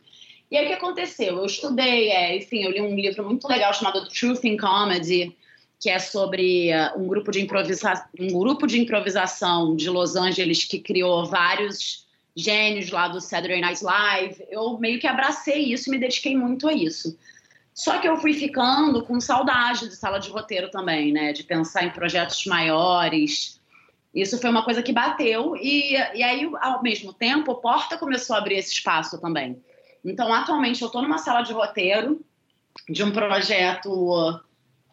[0.51, 1.37] E aí o que aconteceu?
[1.37, 5.37] Eu estudei, é, enfim, eu li um livro muito legal chamado Truth in Comedy,
[5.85, 10.65] que é sobre uh, um grupo de improvisa um grupo de improvisação de Los Angeles
[10.65, 14.47] que criou vários gênios lá do Saturday Night Live.
[14.49, 17.19] Eu meio que abracei isso e me dediquei muito a isso.
[17.75, 21.35] Só que eu fui ficando com saudade de sala de roteiro também, né?
[21.35, 23.61] De pensar em projetos maiores.
[24.15, 28.35] Isso foi uma coisa que bateu e, e aí, ao mesmo tempo, o Porta começou
[28.35, 29.63] a abrir esse espaço também.
[30.03, 32.25] Então, atualmente, eu estou numa sala de roteiro
[32.89, 34.41] de um projeto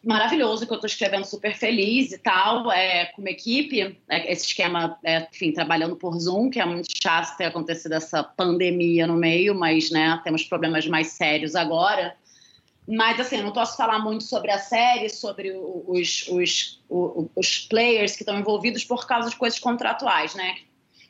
[0.04, 4.46] maravilhoso que eu estou escrevendo super feliz e tal, é, com uma equipe, é, esse
[4.46, 9.14] esquema, é, enfim, trabalhando por Zoom, que é muito chato ter acontecido essa pandemia no
[9.14, 12.16] meio, mas, né, temos problemas mais sérios agora.
[12.86, 18.16] Mas, assim, não posso falar muito sobre a série, sobre os, os, os, os players
[18.16, 20.56] que estão envolvidos por causa de coisas contratuais, né?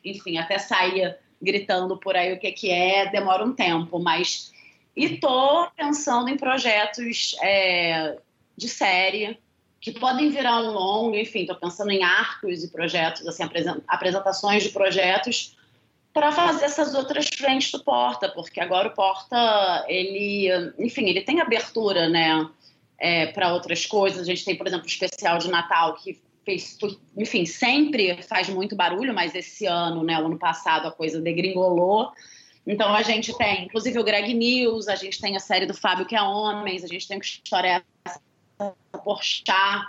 [0.05, 4.53] Enfim, até sair gritando por aí o que, que é, demora um tempo, mas.
[4.95, 8.19] E tô pensando em projetos é,
[8.57, 9.37] de série
[9.79, 13.43] que podem virar um longo, enfim, estou pensando em arcos e projetos, assim,
[13.87, 15.57] apresentações de projetos
[16.13, 20.47] para fazer essas outras frentes do Porta, porque agora o Porta, ele,
[20.79, 22.47] enfim, ele tem abertura, né,
[22.97, 24.21] é, para outras coisas.
[24.21, 26.77] A gente tem, por exemplo, o especial de Natal que fez,
[27.17, 32.11] enfim, sempre faz muito barulho, mas esse ano, né, o ano passado a coisa degringolou.
[32.65, 36.05] Então a gente tem, inclusive o Greg News, a gente tem a série do Fábio
[36.05, 37.83] que é Homens, a gente tem o História
[39.03, 39.87] Porchat.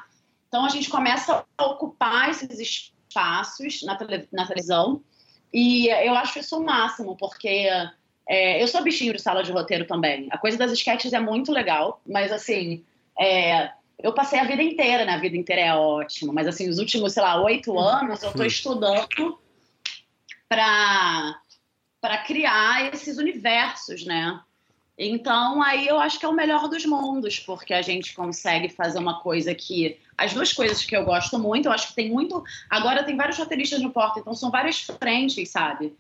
[0.49, 5.03] Então a gente começa a ocupar esses espaços na, tele, na televisão
[5.53, 7.69] e eu acho isso o máximo, porque
[8.29, 10.29] é, eu sou bichinho de sala de roteiro também.
[10.31, 12.85] A coisa das sketches é muito legal, mas assim,
[13.19, 13.71] é,
[14.03, 15.13] eu passei a vida inteira, né?
[15.13, 18.47] A vida inteira é ótima, mas assim, os últimos, sei lá, oito anos eu estou
[18.47, 19.39] estudando
[20.49, 21.41] para
[22.01, 24.39] para criar esses universos, né?
[24.97, 28.99] Então, aí eu acho que é o melhor dos mundos, porque a gente consegue fazer
[28.99, 29.99] uma coisa que.
[30.17, 32.43] As duas coisas que eu gosto muito, eu acho que tem muito.
[32.71, 35.97] Agora tem vários roteiristas no Porta, então são várias frentes, sabe?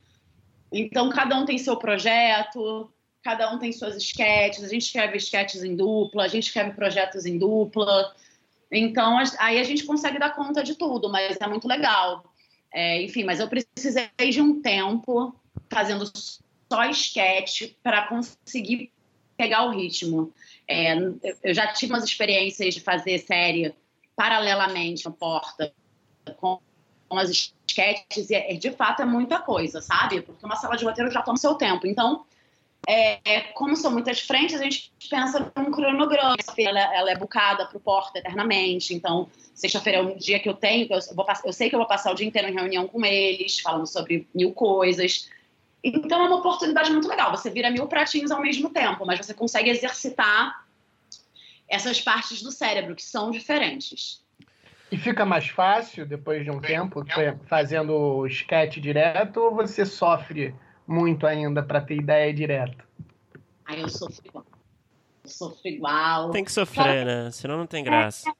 [0.72, 2.88] Então, cada um tem seu projeto,
[3.22, 7.26] cada um tem suas sketches, a gente escreve sketches em dupla, a gente escreve projetos
[7.26, 8.14] em dupla.
[8.70, 12.24] Então, aí a gente consegue dar conta de tudo, mas é muito legal.
[12.72, 15.34] É, enfim, mas eu precisei de um tempo
[15.70, 16.04] fazendo
[16.74, 18.90] só sketch para conseguir
[19.36, 20.32] pegar o ritmo.
[20.66, 20.94] É,
[21.42, 23.74] eu já tive umas experiências de fazer série
[24.16, 25.72] paralelamente no Porta
[26.36, 26.58] com,
[27.08, 27.30] com as
[27.66, 30.22] sketches e é, de fato é muita coisa, sabe?
[30.22, 31.86] Porque uma sala de roteiro já toma seu tempo.
[31.86, 32.24] Então,
[32.88, 36.36] é, é como são muitas frentes, a gente pensa num cronograma.
[36.58, 38.94] Ela, ela é bucada para o Porta eternamente.
[38.94, 41.88] Então, sexta-feira é um dia que eu tenho, eu, vou, eu sei que eu vou
[41.88, 45.28] passar o dia inteiro em reunião com eles, falando sobre mil coisas.
[45.84, 47.30] Então é uma oportunidade muito legal.
[47.30, 50.64] Você vira mil pratinhos ao mesmo tempo, mas você consegue exercitar
[51.68, 54.24] essas partes do cérebro que são diferentes.
[54.90, 57.04] E fica mais fácil depois de um tempo
[57.46, 60.54] fazendo o sketch direto ou você sofre
[60.86, 62.82] muito ainda para ter ideia direto?
[63.66, 64.46] Aí eu sofro igual.
[65.22, 66.30] Eu sofro igual.
[66.30, 67.30] Tem que sofrer, né?
[67.30, 68.30] Senão não tem graça.
[68.30, 68.32] É,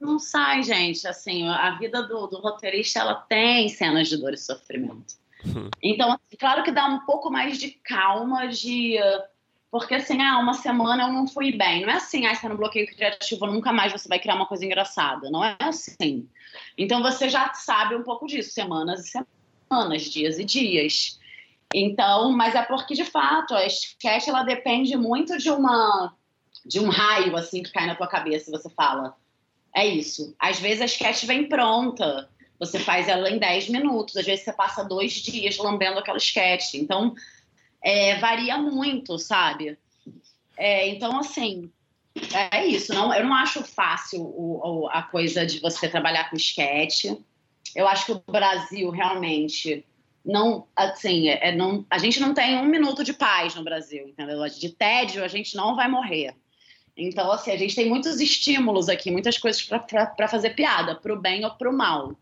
[0.00, 1.08] não sai, gente.
[1.08, 5.23] Assim, a vida do, do roteirista ela tem cenas de dor e sofrimento.
[5.82, 8.96] Então, assim, claro que dá um pouco mais de calma de.
[9.70, 11.82] Porque assim, ah, uma semana eu não fui bem.
[11.82, 14.64] Não é assim, ah, você no bloqueio criativo, nunca mais você vai criar uma coisa
[14.64, 15.30] engraçada.
[15.30, 16.28] Não é assim.
[16.78, 19.24] Então você já sabe um pouco disso, semanas e
[19.68, 21.18] semanas, dias e dias.
[21.74, 26.14] Então, mas é porque de fato a sketch ela depende muito de uma
[26.64, 29.16] de um raio assim que cai na tua cabeça e você fala.
[29.74, 30.34] É isso.
[30.38, 32.30] Às vezes a sketch vem pronta.
[32.64, 36.74] Você faz ela em 10 minutos, às vezes você passa dois dias lambendo aquela sketch.
[36.74, 37.14] Então,
[37.82, 39.78] é, varia muito, sabe?
[40.56, 41.70] É, então, assim,
[42.50, 42.94] é isso.
[42.94, 47.06] Não, eu não acho fácil o, o, a coisa de você trabalhar com sketch.
[47.74, 49.84] Eu acho que o Brasil realmente
[50.24, 54.08] não, assim, é, é não, a gente não tem um minuto de paz no Brasil,
[54.08, 54.42] entendeu?
[54.48, 56.34] De tédio a gente não vai morrer.
[56.96, 61.44] Então, assim, a gente tem muitos estímulos aqui, muitas coisas para fazer piada, pro bem
[61.44, 62.14] ou pro mal.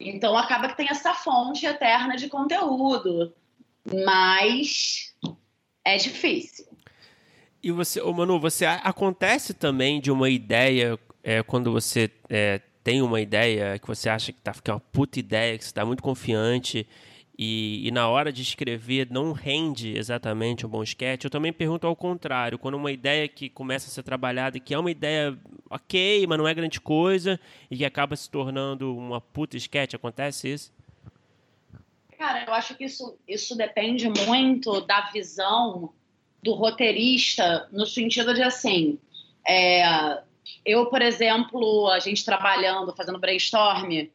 [0.00, 3.34] Então acaba que tem essa fonte eterna de conteúdo,
[4.04, 5.14] mas
[5.84, 6.66] é difícil.
[7.62, 13.02] E você, ô Manu, você acontece também de uma ideia é, quando você é, tem
[13.02, 15.84] uma ideia que você acha que tá que é uma puta ideia, que você está
[15.84, 16.88] muito confiante
[17.42, 21.24] e, e, na hora de escrever não rende exatamente um bom sketch.
[21.24, 24.78] Eu também pergunto ao contrário, quando uma ideia que começa a ser trabalhada, que é
[24.78, 25.34] uma ideia
[25.70, 30.52] ok, mas não é grande coisa, e que acaba se tornando uma puta sketch, acontece
[30.52, 30.70] isso?
[32.18, 35.94] Cara, eu acho que isso, isso depende muito da visão
[36.42, 38.98] do roteirista, no sentido de assim,
[39.48, 40.20] é,
[40.62, 44.10] eu, por exemplo, a gente trabalhando, fazendo brainstorm,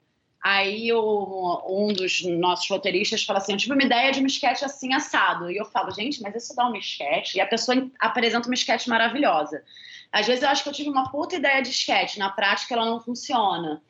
[0.45, 4.61] Aí o, um dos nossos roteiristas fala assim: eu tive uma ideia de um sketch
[4.61, 5.49] assim assado.
[5.49, 7.33] E eu falo, gente, mas isso dá um sketch?
[7.33, 9.63] E a pessoa apresenta uma sketch maravilhosa.
[10.11, 12.85] Às vezes eu acho que eu tive uma puta ideia de sketch, na prática ela
[12.85, 13.81] não funciona.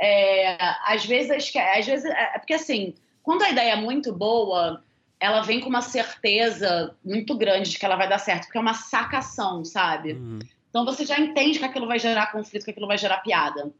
[0.00, 4.82] É, às vezes, às vezes, é, é porque assim, quando a ideia é muito boa,
[5.20, 8.62] ela vem com uma certeza muito grande de que ela vai dar certo, porque é
[8.62, 10.14] uma sacação, sabe?
[10.14, 10.38] Uhum.
[10.70, 13.70] Então você já entende que aquilo vai gerar conflito, que aquilo vai gerar piada.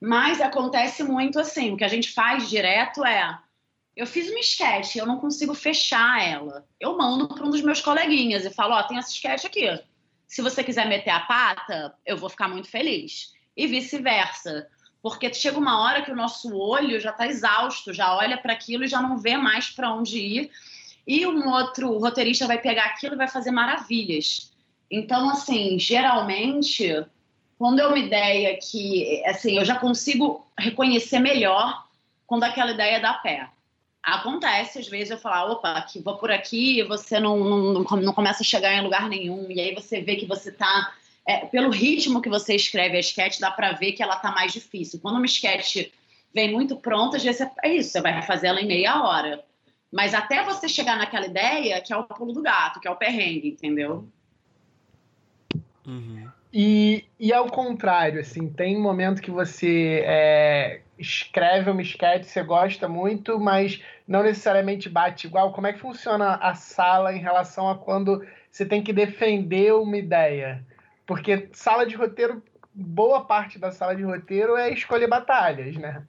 [0.00, 3.38] Mas acontece muito assim, o que a gente faz direto é
[3.96, 6.66] eu fiz uma sketch, eu não consigo fechar ela.
[6.80, 9.66] Eu mando para um dos meus coleguinhas e falo, ó, oh, tem essa sketch aqui.
[10.26, 13.32] Se você quiser meter a pata, eu vou ficar muito feliz.
[13.56, 14.66] E vice-versa.
[15.00, 18.84] Porque chega uma hora que o nosso olho já está exausto, já olha para aquilo
[18.84, 20.50] e já não vê mais para onde ir.
[21.06, 24.50] E um outro roteirista vai pegar aquilo e vai fazer maravilhas.
[24.90, 27.04] Então, assim, geralmente,
[27.58, 31.84] quando é uma ideia que, assim, eu já consigo reconhecer melhor
[32.26, 33.48] quando aquela ideia dá pé.
[34.02, 38.12] Acontece, às vezes, eu falar, opa, que vou por aqui, e você não, não, não
[38.12, 40.92] começa a chegar em lugar nenhum, e aí você vê que você está
[41.26, 44.52] é, pelo ritmo que você escreve a sketch, dá para ver que ela tá mais
[44.52, 45.00] difícil.
[45.00, 45.90] Quando uma sketch
[46.34, 49.42] vem muito pronta, às vezes é isso, você vai fazer ela em meia hora.
[49.90, 52.96] Mas até você chegar naquela ideia, que é o pulo do gato, que é o
[52.96, 54.06] perrengue, entendeu?
[55.86, 56.23] Uhum.
[56.56, 62.44] E, e ao contrário, assim, tem um momento que você é, escreve uma sketch, você
[62.44, 65.52] gosta muito, mas não necessariamente bate igual.
[65.52, 69.96] Como é que funciona a sala em relação a quando você tem que defender uma
[69.96, 70.64] ideia?
[71.04, 72.40] Porque sala de roteiro,
[72.72, 76.06] boa parte da sala de roteiro é escolher batalhas, né?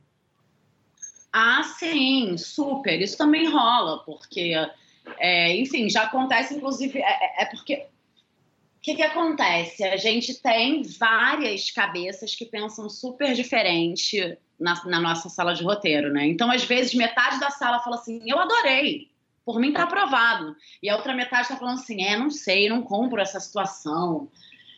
[1.33, 3.01] Ah, sim, super.
[3.01, 4.53] Isso também rola, porque,
[5.17, 7.87] é, enfim, já acontece, inclusive, é, é, é porque.
[8.85, 9.83] Que, que acontece?
[9.83, 16.13] A gente tem várias cabeças que pensam super diferente na, na, nossa sala de roteiro,
[16.13, 16.27] né?
[16.27, 19.09] Então, às vezes, metade da sala fala assim: eu adorei,
[19.43, 20.55] por mim tá aprovado.
[20.83, 24.29] E a outra metade tá falando assim: é, não sei, não compro essa situação.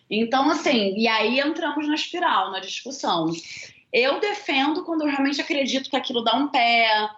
[0.10, 3.30] Então, assim, e aí entramos na espiral, na discussão.
[3.92, 7.10] Eu defendo quando eu realmente acredito que aquilo dá um pé,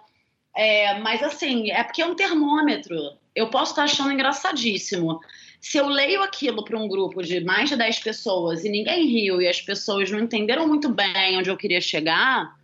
[0.56, 2.96] é, mas assim, é porque é um termômetro.
[3.32, 5.20] Eu posso estar achando engraçadíssimo.
[5.60, 9.42] Se eu leio aquilo para um grupo de mais de 10 pessoas e ninguém riu
[9.42, 12.56] e as pessoas não entenderam muito bem onde eu queria chegar,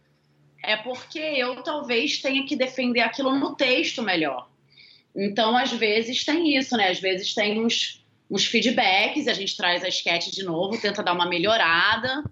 [0.63, 4.49] é porque eu talvez tenha que defender aquilo no texto melhor.
[5.15, 6.89] Então, às vezes tem isso, né?
[6.91, 11.13] Às vezes tem uns uns feedbacks, a gente traz a sketch de novo, tenta dar
[11.13, 12.25] uma melhorada,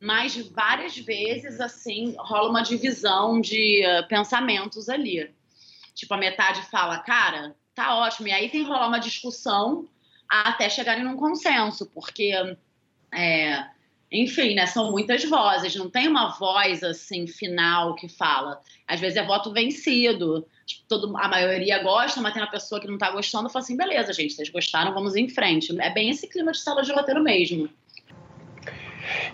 [0.00, 5.30] mas várias vezes, assim, rola uma divisão de uh, pensamentos ali.
[5.94, 9.88] Tipo, a metade fala, cara, tá ótimo, e aí tem que rolar uma discussão
[10.32, 12.32] até chegarem num consenso, porque,
[13.12, 13.66] é,
[14.10, 18.60] enfim, né, são muitas vozes, não tem uma voz, assim, final que fala.
[18.88, 20.46] Às vezes é voto vencido,
[20.88, 24.12] todo, a maioria gosta, mas tem uma pessoa que não tá gostando, fala assim, beleza,
[24.14, 25.78] gente, vocês gostaram, vamos em frente.
[25.78, 27.68] É bem esse clima de sala de roteiro mesmo.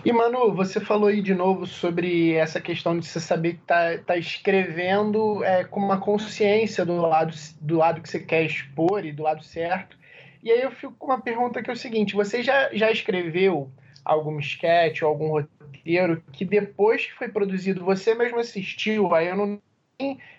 [0.03, 3.97] E, Manu, você falou aí de novo sobre essa questão de você saber que tá,
[3.99, 9.11] tá escrevendo é, com uma consciência do lado, do lado que você quer expor e
[9.11, 9.98] do lado certo.
[10.43, 13.69] E aí eu fico com uma pergunta que é o seguinte, você já, já escreveu
[14.05, 19.35] algum sketch ou algum roteiro que depois que foi produzido você mesmo assistiu, aí eu
[19.35, 19.61] não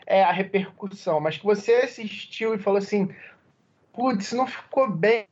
[0.07, 3.11] é, a repercussão, mas que você assistiu e falou assim,
[3.92, 5.26] putz, não ficou bem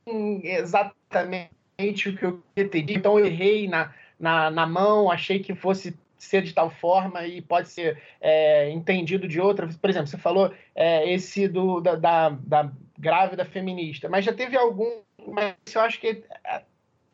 [0.44, 5.96] exatamente o que eu dito, então eu errei na, na, na mão, achei que fosse
[6.18, 9.68] ser de tal forma e pode ser é, entendido de outra.
[9.68, 14.56] Por exemplo, você falou é, esse do, da, da, da, grávida feminista, mas já teve
[14.56, 15.02] algum.
[15.26, 16.62] Mas eu acho que é,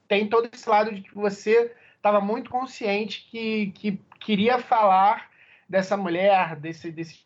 [0.09, 5.31] tem todo esse lado de que você estava muito consciente que, que queria falar
[5.69, 7.25] dessa mulher, desse, desse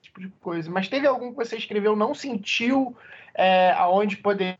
[0.00, 0.70] tipo de coisa.
[0.70, 2.96] Mas teve algum que você escreveu, não sentiu
[3.34, 4.56] é, aonde poderia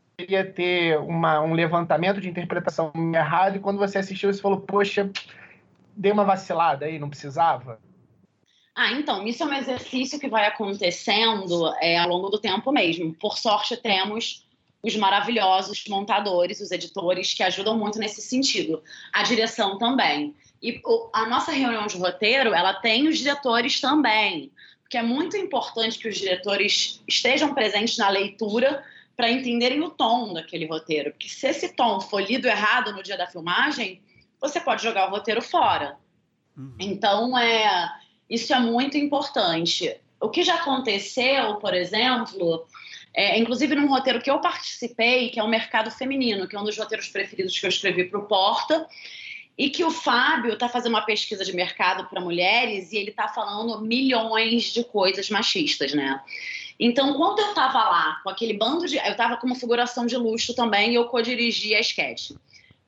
[0.53, 5.09] ter uma, um levantamento de interpretação errado, e quando você assistiu, você falou, poxa,
[5.95, 7.79] dei uma vacilada aí, não precisava?
[8.75, 13.13] Ah, então, isso é um exercício que vai acontecendo é, ao longo do tempo mesmo.
[13.13, 14.47] Por sorte, temos
[14.81, 18.83] os maravilhosos montadores, os editores, que ajudam muito nesse sentido.
[19.13, 20.35] A direção também.
[20.61, 20.81] E
[21.13, 24.51] a nossa reunião de roteiro, ela tem os diretores também,
[24.81, 28.83] porque é muito importante que os diretores estejam presentes na leitura
[29.15, 31.11] para entenderem o tom daquele roteiro.
[31.11, 34.01] Porque se esse tom for lido errado no dia da filmagem,
[34.39, 35.97] você pode jogar o roteiro fora.
[36.57, 36.75] Uhum.
[36.79, 37.91] Então, é,
[38.29, 39.95] isso é muito importante.
[40.19, 42.65] O que já aconteceu, por exemplo,
[43.13, 46.63] é, inclusive num roteiro que eu participei, que é o Mercado Feminino, que é um
[46.63, 48.87] dos roteiros preferidos que eu escrevi para o Porta,
[49.57, 53.27] e que o Fábio está fazendo uma pesquisa de mercado para mulheres e ele está
[53.27, 56.19] falando milhões de coisas machistas, né?
[56.79, 58.97] Então, quando eu estava lá com aquele bando de.
[58.97, 62.31] Eu estava com uma figuração de luxo também e eu co-dirigi a sketch.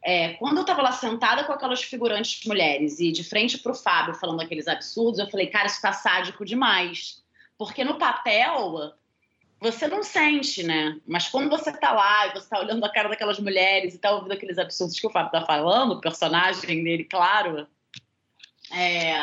[0.07, 3.75] É, quando eu estava lá sentada com aquelas figurantes mulheres e de frente para o
[3.75, 7.23] Fábio falando aqueles absurdos, eu falei, cara, isso está sádico demais.
[7.57, 8.93] Porque no papel
[9.59, 10.99] você não sente, né?
[11.07, 14.11] Mas quando você tá lá e você tá olhando a cara daquelas mulheres e tá
[14.11, 17.65] ouvindo aqueles absurdos que o Fábio tá falando, o personagem dele, claro,
[18.71, 19.15] é...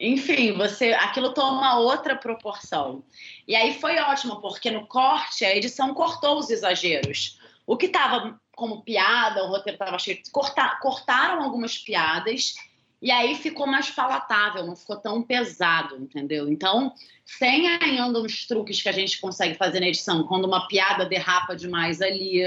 [0.00, 3.04] enfim, você, aquilo toma outra proporção.
[3.46, 7.38] E aí foi ótimo, porque no corte a edição cortou os exageros.
[7.66, 10.20] O que estava como piada, o roteiro estava cheio.
[10.32, 12.56] Cortar, cortaram algumas piadas
[13.00, 16.48] e aí ficou mais palatável, não ficou tão pesado, entendeu?
[16.48, 16.92] Então,
[17.38, 20.26] tem ainda uns truques que a gente consegue fazer na edição.
[20.26, 22.44] Quando uma piada derrapa demais ali,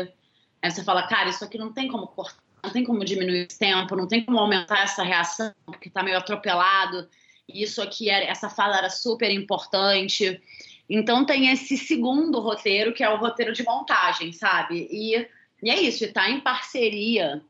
[0.61, 3.57] aí você fala, cara, isso aqui não tem como cortar, não tem como diminuir esse
[3.57, 7.07] tempo, não tem como aumentar essa reação, porque tá meio atropelado.
[7.47, 10.41] Isso aqui, era, essa fala era super importante.
[10.89, 14.89] Então, tem esse segundo roteiro, que é o roteiro de montagem, sabe?
[14.91, 15.25] E,
[15.61, 17.41] e é isso, e tá em parceria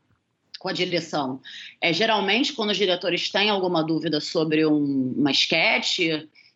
[0.58, 1.40] com a direção.
[1.80, 5.98] É, geralmente, quando os diretores têm alguma dúvida sobre um, uma sketch,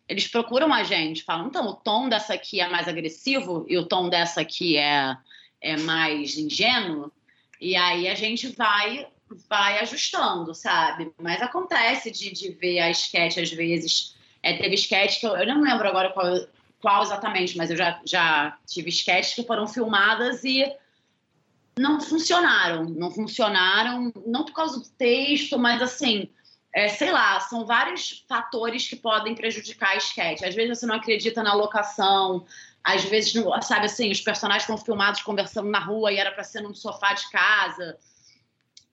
[0.07, 3.85] eles procuram a gente, falam, então, o tom dessa aqui é mais agressivo e o
[3.85, 5.17] tom dessa aqui é,
[5.59, 7.11] é mais ingênuo,
[7.59, 9.07] e aí a gente vai
[9.49, 11.11] vai ajustando, sabe?
[11.21, 14.15] Mas acontece de, de ver a sketch às vezes.
[14.41, 16.47] É, teve sketch que eu, eu não lembro agora qual,
[16.79, 20.63] qual exatamente, mas eu já, já tive sketches que foram filmadas e
[21.77, 22.85] não funcionaram.
[22.85, 26.29] Não funcionaram, não por causa do texto, mas assim,
[26.73, 30.43] é, sei lá, são vários fatores que podem prejudicar a sketch.
[30.43, 32.45] Às vezes você não acredita na locação,
[32.83, 36.61] às vezes, sabe assim, os personagens estão filmados conversando na rua e era para ser
[36.61, 37.97] num sofá de casa.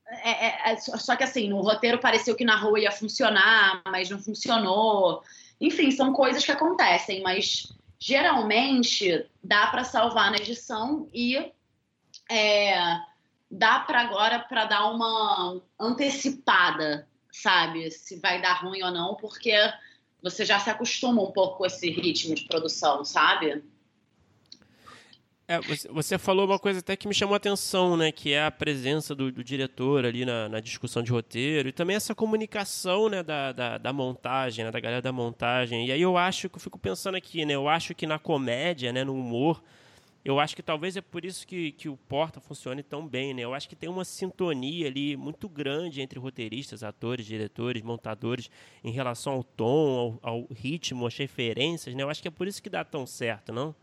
[0.07, 4.11] É, é, é, só que assim, no roteiro pareceu que na rua ia funcionar, mas
[4.11, 5.22] não funcionou.
[5.61, 11.53] Enfim, são coisas que acontecem, mas geralmente dá para salvar na edição e
[12.31, 13.01] é,
[13.51, 17.91] dá para agora para dar uma antecipada, sabe?
[17.91, 19.55] Se vai dar ruim ou não, porque
[20.22, 23.62] você já se acostuma um pouco com esse ritmo de produção, sabe?
[25.47, 25.61] É,
[25.91, 28.11] você falou uma coisa até que me chamou a atenção, né?
[28.11, 31.95] Que é a presença do, do diretor ali na, na, discussão de roteiro e também
[31.95, 33.22] essa comunicação, né?
[33.22, 35.87] Da, da, da, montagem, né, da galera da montagem.
[35.87, 37.55] E aí eu acho que eu fico pensando aqui, né?
[37.55, 39.05] Eu acho que na comédia, né?
[39.05, 39.62] No humor,
[40.25, 43.43] eu acho que talvez é por isso que, que o Porta funcione tão bem, né?
[43.43, 48.51] Eu acho que tem uma sintonia ali muito grande entre roteiristas, atores, diretores, montadores,
[48.83, 52.03] em relação ao tom, ao, ao ritmo, às referências, né?
[52.03, 53.75] Eu acho que é por isso que dá tão certo, não?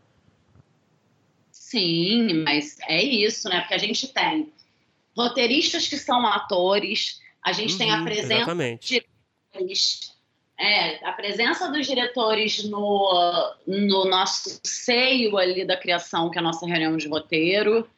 [1.52, 3.60] Sim, mas é isso, né?
[3.60, 4.52] Porque a gente tem
[5.16, 9.04] roteiristas que são atores, a gente uhum, tem a uhum, presença de
[10.62, 16.44] é, a presença dos diretores no, no nosso seio ali da criação, que é a
[16.44, 17.88] nossa reunião de roteiro.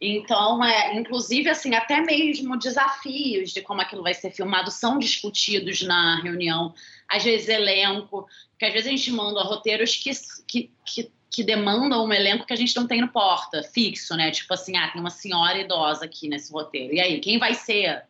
[0.00, 5.82] Então, é, inclusive, assim, até mesmo desafios de como aquilo vai ser filmado são discutidos
[5.82, 6.72] na reunião.
[7.08, 10.10] Às vezes, elenco, porque às vezes a gente manda roteiros que,
[10.46, 14.30] que, que que demandam um elenco que a gente não tem no porta, fixo, né?
[14.30, 16.94] Tipo assim, ah, tem uma senhora idosa aqui nesse roteiro.
[16.94, 18.04] E aí, quem vai ser?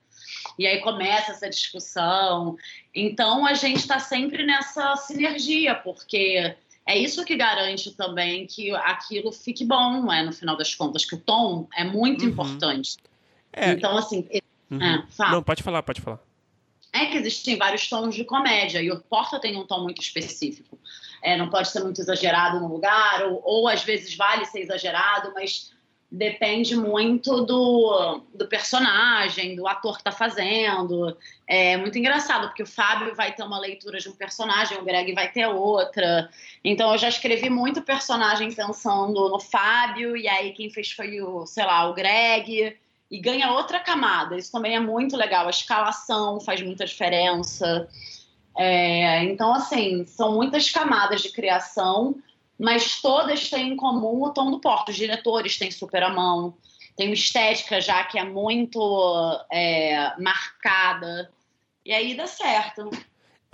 [0.59, 2.57] E aí começa essa discussão.
[2.95, 6.55] Então a gente está sempre nessa sinergia, porque
[6.87, 11.15] é isso que garante também que aquilo fique bom, é, no final das contas, que
[11.15, 12.31] o tom é muito uhum.
[12.31, 12.97] importante.
[13.53, 13.73] É.
[13.73, 14.29] Então, assim.
[14.71, 14.83] Uhum.
[14.83, 16.19] É, Não, pode falar, pode falar.
[16.93, 20.79] É que existem vários tons de comédia e o Porta tem um tom muito específico
[21.25, 25.33] é, não pode ser muito exagerado no lugar, ou, ou às vezes vale ser exagerado,
[25.35, 25.73] mas
[26.15, 31.17] depende muito do, do personagem, do ator que está fazendo.
[31.47, 35.13] É muito engraçado, porque o Fábio vai ter uma leitura de um personagem, o Greg
[35.13, 36.31] vai ter outra.
[36.63, 41.45] Então eu já escrevi muito personagem pensando no Fábio, e aí quem fez foi o,
[41.47, 42.77] sei lá, o Greg.
[43.11, 44.37] E ganha outra camada.
[44.37, 45.47] Isso também é muito legal.
[45.47, 47.89] A escalação faz muita diferença.
[48.57, 52.17] É, então, assim, são muitas camadas de criação,
[52.59, 54.91] mas todas têm em comum o tom do porto.
[54.91, 56.57] Os diretores têm super a mão,
[56.97, 58.79] tem uma estética já que é muito
[59.51, 61.31] é, marcada,
[61.85, 62.91] e aí dá certo.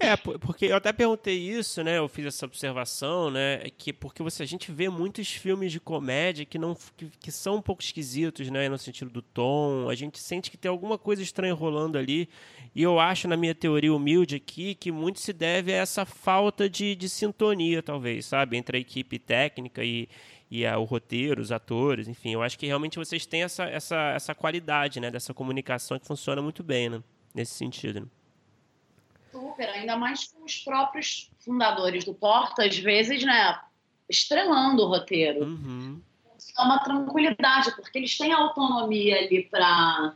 [0.03, 1.99] É, porque eu até perguntei isso, né?
[1.99, 3.59] Eu fiz essa observação, né?
[3.77, 7.57] Que porque você, a gente vê muitos filmes de comédia que não que, que, são
[7.57, 8.67] um pouco esquisitos, né?
[8.71, 12.31] No sentido do tom, a gente sente que tem alguma coisa estranha rolando ali.
[12.75, 16.69] E eu acho, na minha teoria humilde aqui, que muito se deve a essa falta
[16.69, 20.09] de, de sintonia, talvez, sabe, entre a equipe técnica e,
[20.51, 22.33] e a, o roteiro, os atores, enfim.
[22.33, 25.11] Eu acho que realmente vocês têm essa, essa, essa qualidade, né?
[25.11, 27.03] Dessa comunicação que funciona muito bem, né?
[27.35, 28.01] Nesse sentido.
[28.01, 28.07] Né?
[29.31, 33.59] Super, ainda mais com os próprios fundadores do Porta, às vezes, né,
[34.09, 35.45] estrelando o roteiro.
[35.45, 36.01] Uhum.
[36.39, 40.15] Isso é uma tranquilidade, porque eles têm autonomia ali para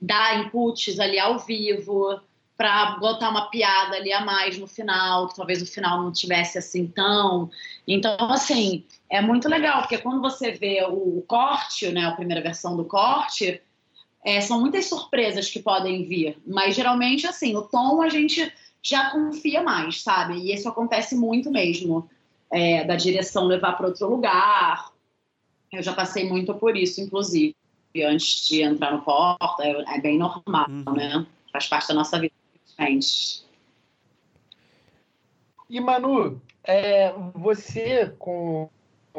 [0.00, 2.20] dar inputs ali ao vivo,
[2.56, 6.56] para botar uma piada ali a mais no final, que talvez o final não tivesse
[6.56, 7.50] assim tão.
[7.86, 12.76] Então, assim, é muito legal, porque quando você vê o corte, né, a primeira versão
[12.76, 13.60] do corte,
[14.26, 18.52] é, são muitas surpresas que podem vir, mas geralmente, assim, o tom a gente
[18.82, 20.34] já confia mais, sabe?
[20.34, 22.10] E isso acontece muito mesmo,
[22.50, 24.90] é, da direção levar para outro lugar.
[25.72, 27.54] Eu já passei muito por isso, inclusive.
[28.04, 30.92] antes de entrar no porta, é, é bem normal, uhum.
[30.92, 31.24] né?
[31.52, 32.34] Faz parte da nossa vida,
[32.80, 33.44] gente.
[35.70, 38.68] E Manu, é, você com,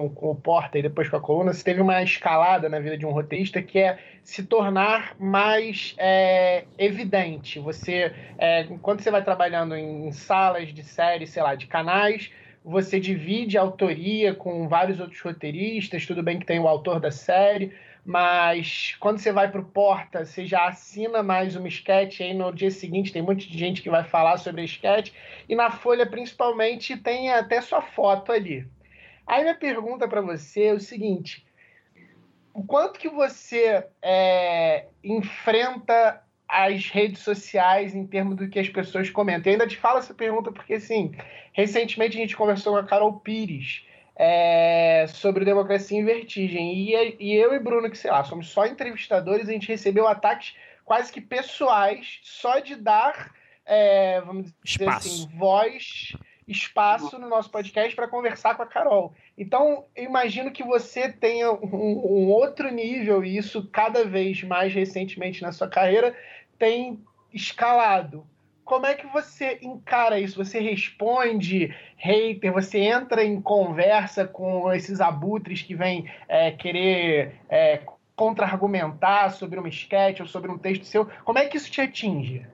[0.10, 3.06] com o Porta e depois com a coluna, você teve uma escalada na vida de
[3.06, 7.60] um roteirista que é se tornar mais é, evidente.
[7.60, 12.32] Você, é, quando você vai trabalhando em, em salas de séries, sei lá, de canais,
[12.64, 17.10] você divide a autoria com vários outros roteiristas, tudo bem que tem o autor da
[17.10, 17.72] série,
[18.04, 22.54] mas quando você vai para o Porta, você já assina mais uma sketch, aí no
[22.54, 25.12] dia seguinte tem muita gente que vai falar sobre a sketch,
[25.48, 28.66] e na Folha, principalmente, tem até sua foto ali.
[29.28, 31.46] Aí minha pergunta para você é o seguinte,
[32.54, 39.10] o quanto que você é, enfrenta as redes sociais em termos do que as pessoas
[39.10, 39.52] comentam?
[39.52, 41.14] Eu ainda te falo essa pergunta porque, assim,
[41.52, 46.74] recentemente a gente conversou com a Carol Pires, é, sobre Democracia em Vertigem.
[46.74, 50.56] E, e eu e Bruno, que sei lá, somos só entrevistadores, a gente recebeu ataques
[50.84, 53.34] quase que pessoais só de dar,
[53.66, 55.08] é, vamos dizer espaço.
[55.08, 56.16] assim, voz,
[56.48, 59.14] espaço no nosso podcast para conversar com a Carol.
[59.38, 64.74] Então, eu imagino que você tenha um, um outro nível, e isso cada vez mais
[64.74, 66.16] recentemente na sua carreira
[66.58, 67.00] tem
[67.34, 68.26] escalado
[68.68, 70.44] como é que você encara isso?
[70.44, 72.52] Você responde hater?
[72.52, 77.80] Você entra em conversa com esses abutres que vêm é, querer é,
[78.14, 81.06] contra-argumentar sobre uma sketch ou sobre um texto seu?
[81.24, 82.46] Como é que isso te atinge?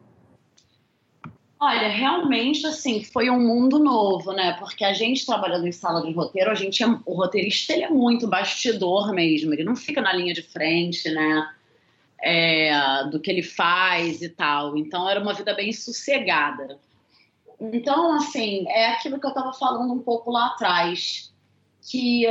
[1.66, 4.54] Olha, realmente, assim, foi um mundo novo, né?
[4.60, 7.90] Porque a gente trabalhando em sala de roteiro, a gente é, o roteirista ele é
[7.90, 11.48] muito bastidor mesmo, ele não fica na linha de frente, né?
[12.24, 14.78] é, do que ele faz e tal.
[14.78, 16.80] Então era uma vida bem sossegada.
[17.60, 21.32] Então, assim, é aquilo que eu estava falando um pouco lá atrás,
[21.82, 22.26] que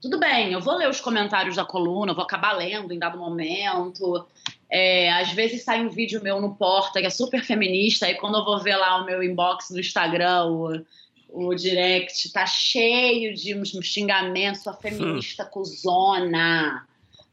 [0.00, 4.26] tudo bem, eu vou ler os comentários da coluna, vou acabar lendo em dado momento.
[4.70, 8.38] É, às vezes sai um vídeo meu no Porta que é super feminista, e quando
[8.38, 10.84] eu vou ver lá o meu inbox no Instagram, o,
[11.30, 15.50] o direct, tá cheio de uns xingamentos, sua feminista hum.
[15.50, 16.86] cuzona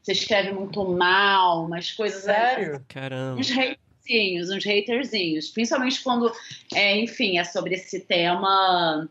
[0.06, 2.22] você escreve muito mal, umas coisas.
[2.22, 2.80] Sério?
[2.86, 3.40] Caramba.
[3.40, 5.48] Uns haterzinhos, uns haterzinhos.
[5.48, 6.32] Principalmente quando,
[6.72, 9.08] é, enfim, é sobre esse tema.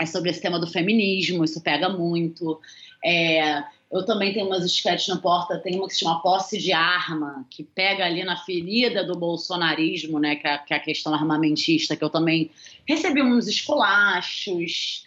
[0.00, 2.58] É sobre esse tema do feminismo, isso pega muito.
[3.04, 6.72] É, eu também tenho umas sketches na porta, tem uma que se chama Posse de
[6.72, 11.14] Arma, que pega ali na ferida do bolsonarismo, né, que é, que é a questão
[11.14, 12.50] armamentista, que eu também
[12.86, 15.04] recebi uns esculachos.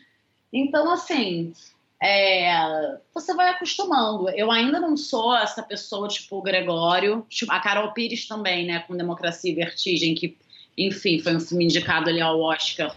[0.52, 1.54] Então, assim,
[2.02, 4.30] é, você vai acostumando.
[4.30, 8.80] Eu ainda não sou essa pessoa tipo o Gregório, tipo, a Carol Pires também, né,
[8.80, 10.38] com Democracia e Vertigem, que,
[10.78, 12.96] enfim, foi um filme indicado ali ao Oscar.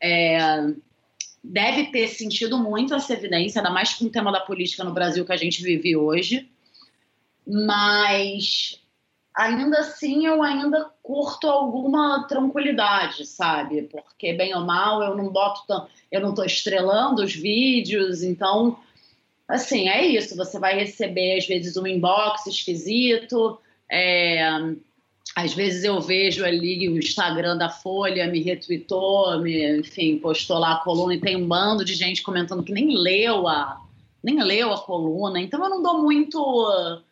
[0.00, 0.38] É,
[1.44, 5.26] deve ter sentido muito essa evidência, ainda mais com o tema da política no Brasil
[5.26, 6.48] que a gente vive hoje.
[7.46, 8.80] Mas
[9.36, 13.82] ainda assim eu ainda curto alguma tranquilidade, sabe?
[13.82, 18.78] Porque bem ou mal eu não boto tão, eu não estou estrelando os vídeos, então
[19.46, 20.34] assim é isso.
[20.36, 24.40] Você vai receber às vezes um inbox esquisito, é,
[25.34, 30.74] às vezes eu vejo ali o Instagram da Folha me retweetou, me, enfim, postou lá
[30.74, 33.80] a coluna e tem um bando de gente comentando que nem leu a
[34.22, 37.02] nem leu a coluna, então eu não dou muito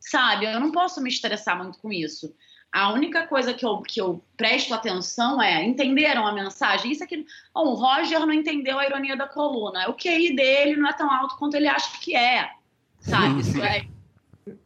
[0.00, 0.46] sabe?
[0.46, 2.34] Eu não posso me estressar muito com isso.
[2.72, 6.92] A única coisa que eu, que eu presto atenção é: entenderam a mensagem?
[6.92, 7.26] Isso aqui.
[7.54, 9.88] Oh, o Roger não entendeu a ironia da coluna.
[9.88, 12.50] O QI dele não é tão alto quanto ele acha que é.
[13.00, 13.40] Sabe?
[13.40, 13.86] Isso é,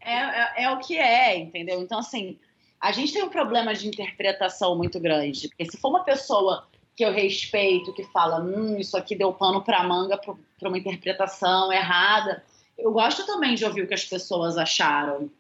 [0.00, 1.80] é, é, é o que é, entendeu?
[1.80, 2.38] Então, assim,
[2.85, 5.49] a gente tem um problema de interpretação muito grande.
[5.49, 9.62] Porque se for uma pessoa que eu respeito, que fala, hum, isso aqui deu pano
[9.62, 12.45] para manga para uma interpretação errada,
[12.76, 15.30] eu gosto também de ouvir o que as pessoas acharam.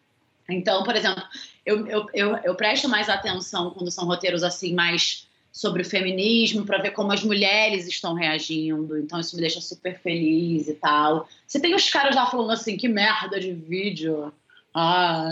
[0.48, 1.22] Então, por exemplo,
[1.66, 6.64] eu, eu, eu, eu presto mais atenção quando são roteiros assim, mais sobre o feminismo,
[6.64, 8.98] para ver como as mulheres estão reagindo.
[8.98, 11.28] Então, isso me deixa super feliz e tal.
[11.46, 14.32] Você tem os caras lá falando assim, que merda de vídeo.
[14.74, 15.24] Ah,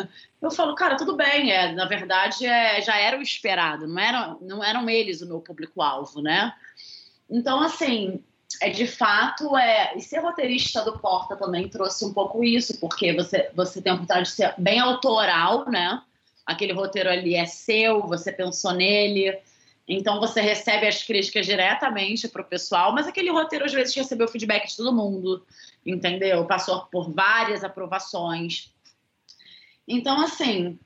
[0.00, 0.08] é.
[0.40, 4.38] eu falo, cara, tudo bem, é, na verdade é, já era o esperado, não eram,
[4.40, 6.54] não eram eles o meu público-alvo, né?
[7.28, 8.24] Então, assim,
[8.62, 13.12] é de fato é e ser roteirista do Porta também trouxe um pouco isso porque
[13.12, 16.00] você você tem a oportunidade de ser bem autoral né
[16.44, 19.36] aquele roteiro ali é seu você pensou nele
[19.88, 24.28] então você recebe as críticas diretamente para o pessoal mas aquele roteiro às vezes recebeu
[24.28, 25.44] feedback de todo mundo
[25.84, 28.72] entendeu passou por várias aprovações
[29.86, 30.78] então assim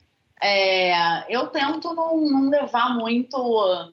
[0.43, 3.93] é, eu tento não, não levar muito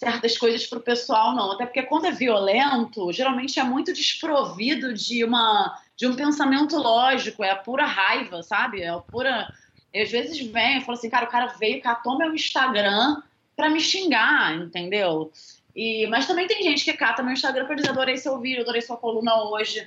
[0.00, 1.52] certas coisas para o pessoal, não.
[1.52, 7.44] Até porque quando é violento, geralmente é muito desprovido de, uma, de um pensamento lógico,
[7.44, 8.80] é a pura raiva, sabe?
[8.80, 9.50] É a pura.
[9.92, 13.20] E às vezes vem e fala assim, cara, o cara veio, catou meu Instagram
[13.54, 15.30] para me xingar, entendeu?
[15.76, 18.80] E, mas também tem gente que cata meu Instagram para dizer, adorei seu vídeo, adorei
[18.80, 19.86] sua coluna hoje.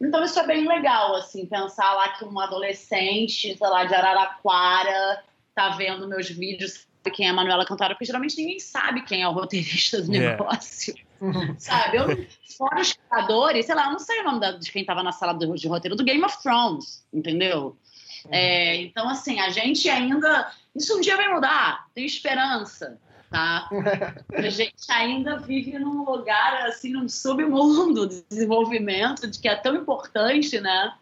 [0.00, 5.24] Então isso é bem legal, assim, pensar lá que um adolescente, sei lá, de Araraquara,
[5.54, 9.22] tá vendo meus vídeos, sabe quem é a Manuela Cantara, porque geralmente ninguém sabe quem
[9.22, 10.30] é o roteirista do é.
[10.30, 10.94] negócio.
[11.20, 11.54] Yeah.
[11.58, 11.96] sabe?
[11.96, 12.26] Eu,
[12.56, 15.10] fora os criadores, sei lá, eu não sei o nome da, de quem tava na
[15.10, 17.76] sala de, de roteiro do Game of Thrones, entendeu?
[18.24, 18.30] Uhum.
[18.30, 20.52] É, então, assim, a gente ainda.
[20.76, 23.00] Isso um dia vai mudar, tem esperança
[23.30, 23.68] tá?
[24.32, 29.74] A gente ainda vive num lugar, assim, num submundo de desenvolvimento, de que é tão
[29.74, 30.94] importante, né?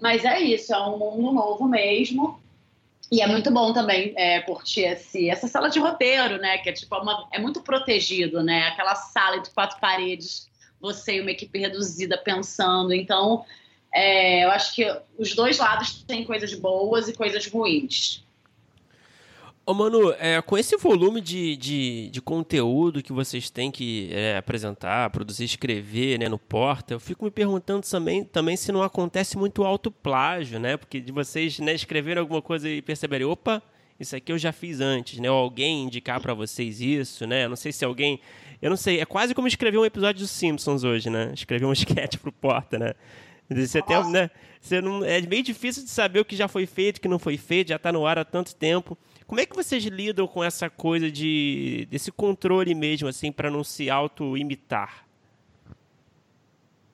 [0.00, 2.40] Mas é isso, é um mundo novo mesmo.
[3.10, 6.58] E é muito bom também é, curtir esse, essa sala de roteiro, né?
[6.58, 8.68] Que é tipo uma, é muito protegido, né?
[8.68, 10.48] Aquela sala de quatro paredes,
[10.80, 12.92] você e uma equipe reduzida pensando.
[12.92, 13.44] Então,
[13.92, 14.86] é, eu acho que
[15.18, 18.24] os dois lados têm coisas boas e coisas ruins.
[19.66, 24.38] Ô, Manu, é, com esse volume de, de, de, conteúdo que vocês têm que é,
[24.38, 29.36] apresentar, produzir, escrever né, no Porta, eu fico me perguntando também, também se não acontece
[29.36, 30.76] muito autoplágio, né?
[30.76, 33.62] Porque de vocês né, escreverem alguma coisa e perceberem, opa,
[33.98, 35.30] isso aqui eu já fiz antes, né?
[35.30, 37.46] Ou alguém indicar para vocês isso, né?
[37.46, 38.18] Não sei se alguém...
[38.60, 41.32] Eu não sei, é quase como escrever um episódio dos Simpsons hoje, né?
[41.34, 42.94] Escrever um sketch pro Porta, né?
[43.50, 44.30] Você tem, né?
[44.60, 47.18] Você não, é meio difícil de saber o que já foi feito, o que não
[47.18, 48.96] foi feito, já está no ar há tanto tempo.
[49.30, 53.62] Como é que vocês lidam com essa coisa de desse controle mesmo, assim, para não
[53.62, 55.06] se auto-imitar?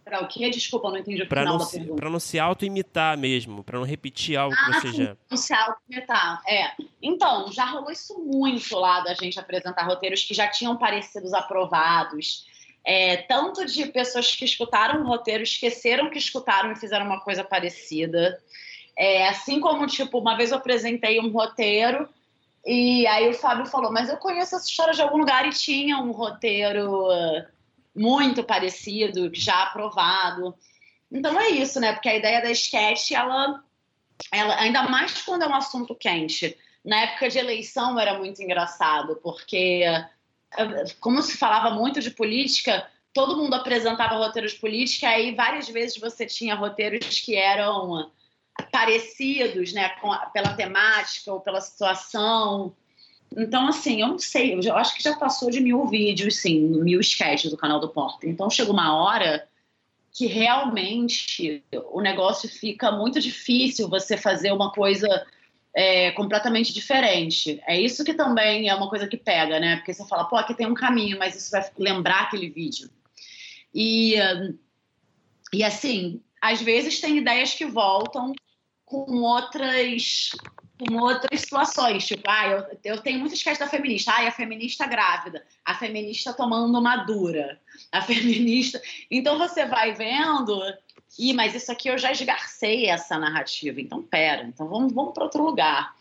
[0.05, 0.51] Para o quê?
[0.51, 1.97] Desculpa, não entendi o pra final não da se, pergunta.
[1.99, 5.17] Para não se auto-imitar mesmo, para não repetir algo ah, que você já...
[5.31, 6.73] Não se auto-imitar, é.
[7.01, 12.45] Então, já rolou isso muito lá da gente apresentar roteiros que já tinham parecidos aprovados.
[12.85, 17.43] É, tanto de pessoas que escutaram o roteiro, esqueceram que escutaram e fizeram uma coisa
[17.43, 18.39] parecida.
[18.95, 22.07] É, assim como, tipo, uma vez eu apresentei um roteiro
[22.67, 25.99] e aí o Fábio falou, mas eu conheço essa história de algum lugar e tinha
[25.99, 27.47] um roteiro uh,
[27.95, 30.53] muito parecido, já aprovado.
[31.11, 31.93] Então é isso, né?
[31.93, 33.63] Porque a ideia da sketch, ela,
[34.33, 36.59] ela ainda mais quando é um assunto quente.
[36.85, 39.85] Na época de eleição era muito engraçado, porque
[40.59, 45.69] uh, como se falava muito de política, todo mundo apresentava roteiros de política, aí várias
[45.69, 48.11] vezes você tinha roteiros que eram
[48.71, 52.75] parecidos, né, a, pela temática ou pela situação.
[53.37, 57.01] Então, assim, eu não sei, eu acho que já passou de mil vídeos, sim, mil
[57.01, 58.27] sketches do canal do Porta.
[58.27, 59.47] Então, chega uma hora
[60.13, 65.27] que realmente o negócio fica muito difícil você fazer uma coisa
[65.75, 67.61] é, completamente diferente.
[67.67, 69.77] É isso que também é uma coisa que pega, né?
[69.77, 72.89] Porque você fala, pô, aqui tem um caminho, mas isso vai lembrar aquele vídeo.
[73.75, 74.15] E,
[75.53, 78.33] e assim, às vezes tem ideias que voltam
[78.87, 80.31] com outras
[80.79, 84.87] com outras situações, tipo, ah, eu, eu tenho muitos casos da feminista, ah, a feminista
[84.87, 87.59] grávida, a feminista tomando uma dura,
[87.91, 88.81] a feminista.
[89.11, 90.61] Então você vai vendo,
[91.19, 95.25] e mas isso aqui eu já esgarcei essa narrativa, então pera, então vamos, vamos para
[95.25, 95.95] outro lugar.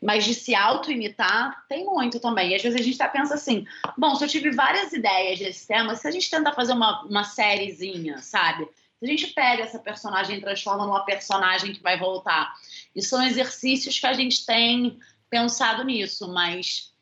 [0.00, 2.50] Mas de se auto-imitar, tem muito também.
[2.50, 3.66] E às vezes a gente tá pensa assim:
[3.96, 7.24] bom, se eu tive várias ideias desse tema, se a gente tenta fazer uma, uma
[7.24, 8.68] sériezinha, sabe?
[8.98, 12.54] Se a gente pega essa personagem e transforma numa personagem que vai voltar.
[12.94, 14.98] E são exercícios que a gente tem
[15.30, 16.92] pensado nisso, mas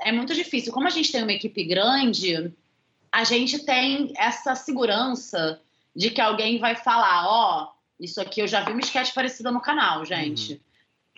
[0.00, 0.72] é muito difícil.
[0.72, 2.52] Como a gente tem uma equipe grande,
[3.10, 5.60] a gente tem essa segurança
[5.94, 9.50] de que alguém vai falar: ó, oh, isso aqui eu já vi uma sketch parecida
[9.50, 10.52] no canal, gente.
[10.52, 10.60] Uhum.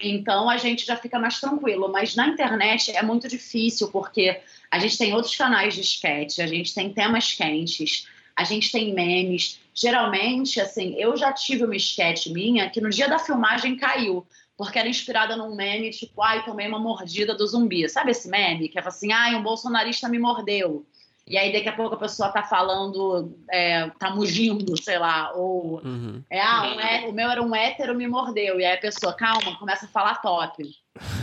[0.02, 1.90] Então a gente já fica mais tranquilo.
[1.90, 6.46] Mas na internet é muito difícil, porque a gente tem outros canais de sketch, a
[6.46, 8.08] gente tem temas quentes,
[8.40, 9.60] a gente tem memes.
[9.74, 14.26] Geralmente, assim, eu já tive uma sketch minha que no dia da filmagem caiu,
[14.56, 17.86] porque era inspirada num meme tipo, ai, tomei uma mordida do zumbi.
[17.86, 18.68] Sabe esse meme?
[18.68, 20.86] Que é assim, ai, um bolsonarista me mordeu.
[21.26, 25.80] E aí, daqui a pouco, a pessoa tá falando, é, tá mugindo, sei lá, ou
[25.84, 26.24] uhum.
[26.28, 28.58] é, ah, um é, o meu era um hétero, me mordeu.
[28.58, 30.64] E aí a pessoa, calma, começa a falar top.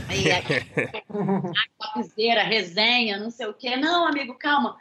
[0.07, 3.75] Aí, aí topzera, resenha, não sei o quê.
[3.75, 4.77] Não, amigo, calma.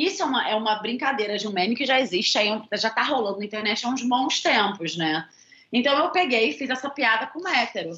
[0.00, 3.02] Isso é uma, é uma brincadeira de um meme que já existe aí, já tá
[3.02, 5.28] rolando na internet há uns bons tempos, né?
[5.70, 7.90] Então eu peguei e fiz essa piada com hétero.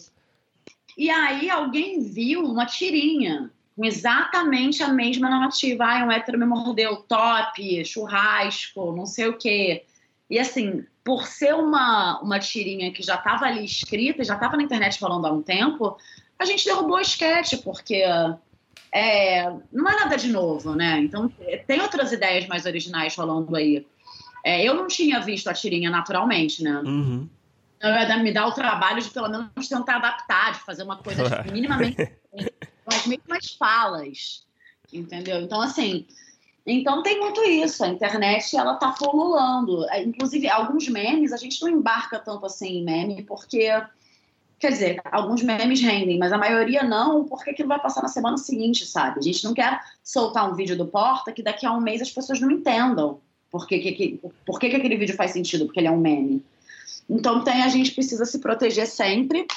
[0.98, 5.84] E aí alguém viu uma tirinha com exatamente a mesma narrativa.
[5.84, 9.84] Ai, um hétero me mordeu, top, churrasco, não sei o quê.
[10.28, 14.64] E assim, por ser uma, uma tirinha que já estava ali escrita, já estava na
[14.64, 15.96] internet falando há um tempo,
[16.36, 18.02] a gente derrubou o esquete, porque
[18.94, 21.00] é, não é nada de novo, né?
[21.00, 21.32] Então,
[21.66, 23.86] tem outras ideias mais originais rolando aí.
[24.44, 26.82] É, eu não tinha visto a tirinha naturalmente, né?
[26.84, 27.28] Uhum.
[28.22, 31.96] Me dá o trabalho de pelo menos tentar adaptar, de fazer uma coisa tipo, minimamente
[32.84, 34.44] com as mesmas falas,
[34.92, 35.40] entendeu?
[35.40, 36.06] Então, assim,
[36.66, 37.82] então tem muito isso.
[37.84, 39.88] A internet ela tá pululando.
[39.90, 43.68] É, inclusive, alguns memes a gente não embarca tanto assim em meme, porque
[44.62, 48.36] quer dizer, alguns memes rendem, mas a maioria não, porque aquilo vai passar na semana
[48.36, 49.18] seguinte, sabe?
[49.18, 52.12] A gente não quer soltar um vídeo do Porta que daqui a um mês as
[52.12, 55.88] pessoas não entendam por que, que, por que, que aquele vídeo faz sentido, porque ele
[55.88, 56.44] é um meme.
[57.10, 59.48] Então tem, a gente precisa se proteger sempre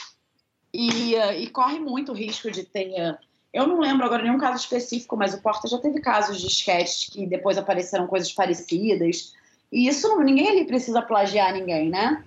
[0.74, 3.16] e, e corre muito o risco de ter
[3.54, 7.10] eu não lembro agora nenhum caso específico, mas o Porta já teve casos de sketches
[7.10, 9.34] que depois apareceram coisas parecidas.
[9.72, 12.22] E isso ninguém ali precisa plagiar ninguém, né?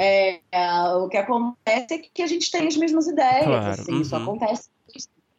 [0.00, 0.40] É,
[0.94, 3.44] o que acontece é que a gente tem as mesmas ideias.
[3.44, 3.68] Claro.
[3.68, 4.00] Assim, uhum.
[4.00, 4.68] Isso acontece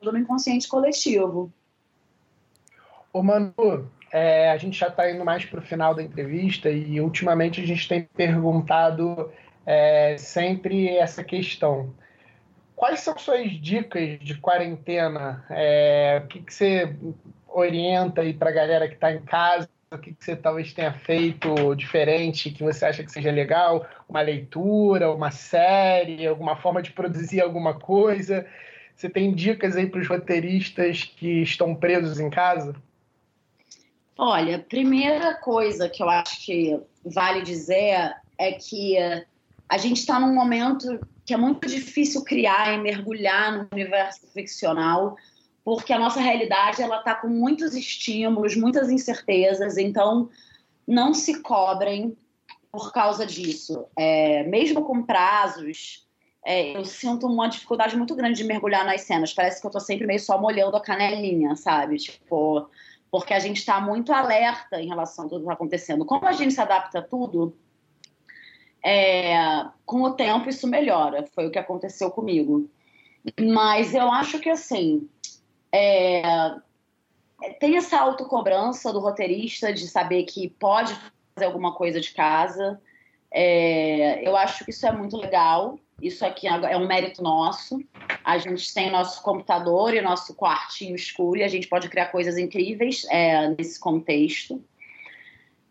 [0.01, 1.51] no inconsciente coletivo.
[3.13, 6.99] Ô, Manu, é, a gente já está indo mais para o final da entrevista e
[6.99, 9.31] ultimamente a gente tem perguntado
[9.65, 11.93] é, sempre essa questão
[12.79, 15.45] quais são suas dicas de quarentena?
[15.49, 16.95] É, o que, que você
[17.49, 19.69] orienta aí para a galera que está em casa?
[19.91, 23.87] O que, que você talvez tenha feito diferente que você acha que seja legal?
[24.07, 28.45] Uma leitura, uma série, alguma forma de produzir alguma coisa?
[28.95, 32.75] Você tem dicas aí para os roteiristas que estão presos em casa?
[34.15, 38.95] Olha, primeira coisa que eu acho que vale dizer é que
[39.67, 45.15] a gente está num momento que é muito difícil criar e mergulhar no universo ficcional,
[45.63, 50.29] porque a nossa realidade ela está com muitos estímulos, muitas incertezas, então
[50.87, 52.17] não se cobrem
[52.71, 53.85] por causa disso.
[53.97, 56.07] É, mesmo com prazos,
[56.45, 59.33] é, eu sinto uma dificuldade muito grande de mergulhar nas cenas.
[59.33, 61.97] Parece que eu estou sempre meio só molhando a canelinha, sabe?
[61.97, 62.69] Tipo,
[63.11, 66.05] porque a gente está muito alerta em relação a tudo que está acontecendo.
[66.05, 67.55] Como a gente se adapta a tudo,
[68.83, 71.25] é, com o tempo isso melhora.
[71.33, 72.69] Foi o que aconteceu comigo.
[73.39, 75.09] Mas eu acho que assim
[75.71, 76.21] é,
[77.59, 80.93] tem essa autocobrança do roteirista de saber que pode
[81.35, 82.79] fazer alguma coisa de casa.
[83.31, 85.79] É, eu acho que isso é muito legal.
[86.01, 87.81] Isso aqui é um mérito nosso.
[88.23, 92.37] A gente tem nosso computador e nosso quartinho escuro e a gente pode criar coisas
[92.37, 94.63] incríveis é, nesse contexto.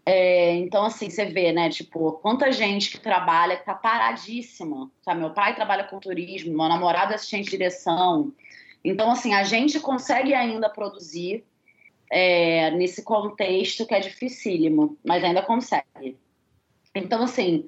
[0.05, 5.20] É, então, assim, você vê, né, tipo, quanta gente que trabalha, que tá paradíssima, sabe?
[5.20, 8.32] Meu pai trabalha com turismo, meu namorado é assistente de direção.
[8.85, 11.45] Então, assim, a gente consegue ainda produzir
[12.11, 16.16] é, nesse contexto que é dificílimo, mas ainda consegue.
[16.95, 17.66] Então, assim,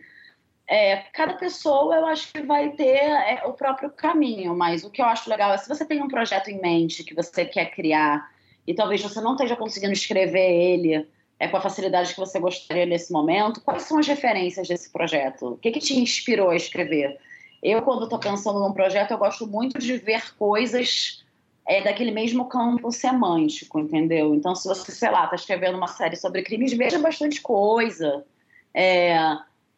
[0.66, 5.02] é, cada pessoa eu acho que vai ter é, o próprio caminho, mas o que
[5.02, 8.30] eu acho legal é se você tem um projeto em mente que você quer criar
[8.66, 11.06] e talvez você não esteja conseguindo escrever ele
[11.40, 15.54] é, com a facilidade que você gostaria nesse momento, quais são as referências desse projeto?
[15.54, 17.18] O que, que te inspirou a escrever?
[17.62, 21.24] Eu, quando estou pensando num projeto, eu gosto muito de ver coisas
[21.66, 24.34] é, daquele mesmo campo semântico, entendeu?
[24.34, 28.24] Então, se você, sei lá, está escrevendo uma série sobre crimes, veja bastante coisa.
[28.72, 29.14] É,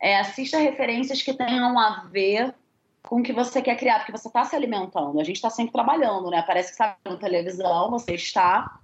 [0.01, 2.55] é, assista referências que tenham a ver
[3.03, 5.21] com o que você quer criar, porque você está se alimentando.
[5.21, 6.43] A gente está sempre trabalhando, né?
[6.47, 8.79] Parece que está na televisão, você está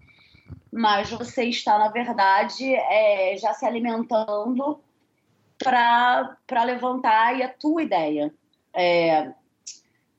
[0.72, 4.78] mas você está, na verdade, é, já se alimentando
[5.58, 8.32] para levantar a tua ideia.
[8.80, 9.32] É,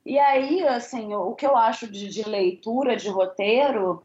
[0.04, 4.02] e aí, assim, o que eu acho de, de, leitura, de roteiro,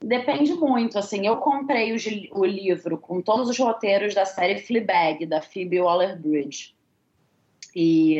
[0.00, 0.98] depende muito.
[0.98, 5.78] Assim, eu comprei o, o, livro com todos os roteiros da série Fleabag, da Phoebe
[5.78, 6.74] Waller-Bridge.
[7.76, 8.16] E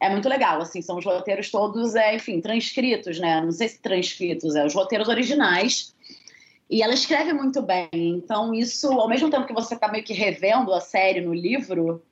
[0.00, 3.42] é muito legal, assim, são os roteiros todos, é, enfim, transcritos, né?
[3.42, 5.94] Não sei se transcritos, é os roteiros originais
[6.70, 7.88] e ela escreve muito bem.
[7.92, 12.02] Então, isso, ao mesmo tempo que você está meio que revendo a série no livro,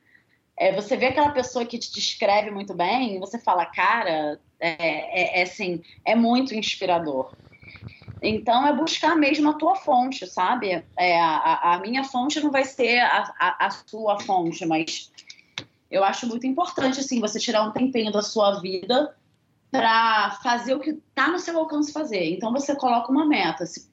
[0.63, 5.41] é, você vê aquela pessoa que te descreve muito bem você fala, cara, é, é,
[5.41, 7.35] é, assim, é muito inspirador.
[8.23, 10.85] Então, é buscar mesmo a tua fonte, sabe?
[10.97, 15.11] É, a, a minha fonte não vai ser a, a, a sua fonte, mas
[15.91, 19.13] eu acho muito importante, assim, você tirar um tempinho da sua vida
[19.69, 22.31] para fazer o que está no seu alcance fazer.
[22.33, 23.67] Então, você coloca uma meta.
[23.67, 23.91] Se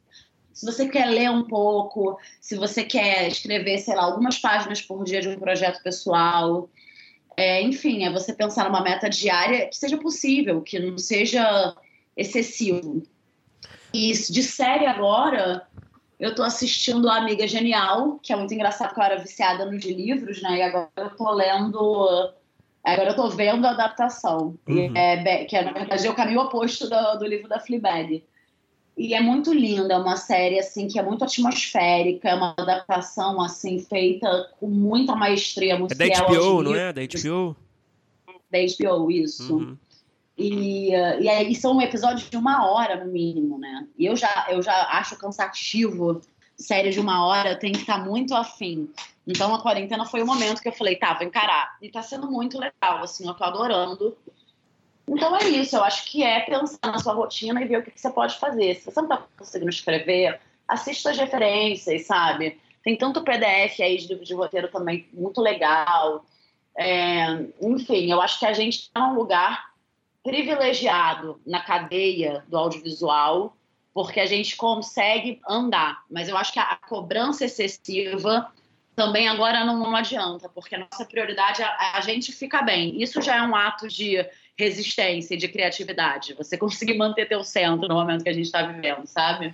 [0.59, 5.05] se você quer ler um pouco, se você quer escrever, sei lá, algumas páginas por
[5.05, 6.69] dia de um projeto pessoal.
[7.37, 11.73] É, enfim, é você pensar numa meta diária que seja possível, que não seja
[12.17, 13.01] excessivo.
[13.93, 15.65] E de série agora,
[16.19, 19.77] eu tô assistindo a Amiga Genial, que é muito engraçado, porque eu era viciada no
[19.79, 20.57] de livros, né?
[20.57, 22.33] E agora eu tô lendo.
[22.83, 24.93] Agora eu tô vendo a adaptação, uhum.
[24.93, 28.25] é, que é, na verdade, é o caminho oposto do, do livro da Fleabag.
[28.99, 33.41] E é muito linda, é uma série assim que é muito atmosférica, é uma adaptação
[33.41, 36.91] assim feita com muita maestria, muito É da HBO, não é?
[36.91, 37.55] Da HBO?
[38.51, 39.55] Da HBO, isso.
[39.55, 39.77] Uhum.
[40.37, 43.87] E, e aí são episódios de uma hora no mínimo, né?
[43.97, 46.21] E eu já, eu já acho cansativo
[46.57, 48.89] série de uma hora, tenho que estar muito afim.
[49.25, 51.77] Então a quarentena foi o momento que eu falei, tá, vou encarar.
[51.81, 54.17] E tá sendo muito legal, assim, eu tô adorando.
[55.09, 57.91] Então é isso, eu acho que é pensar na sua rotina e ver o que,
[57.95, 58.75] você pode fazer.
[58.75, 62.59] Se você não está conseguindo escrever, assista as referências, sabe?
[62.83, 66.23] Tem tanto PDF aí de livro de roteiro também muito legal.
[66.77, 67.25] É,
[67.59, 69.69] enfim, eu acho que a gente está num lugar
[70.23, 73.57] privilegiado na cadeia do audiovisual,
[73.91, 76.03] porque a gente consegue andar.
[76.09, 78.51] Mas eu acho que a, cobrança excessiva
[78.95, 83.01] também agora não, não, adianta, porque a nossa prioridade é a gente ficar bem.
[83.01, 84.23] Isso já é um ato de
[84.59, 86.33] resistência e de criatividade.
[86.33, 89.53] Você conseguir manter teu centro no momento que a gente está vivendo, sabe?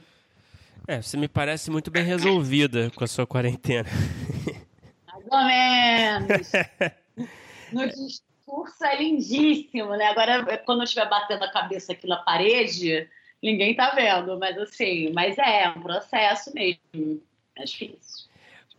[0.88, 3.88] É, você me parece muito bem resolvida com a sua quarentena.
[5.07, 6.52] Mais ou menos.
[7.72, 10.06] No discurso é lindíssimo, né?
[10.06, 13.10] Agora, quando eu estiver batendo a cabeça aqui na parede,
[13.41, 17.22] ninguém tá vendo, mas assim, mas é, é um processo mesmo.
[17.57, 18.30] É difícil.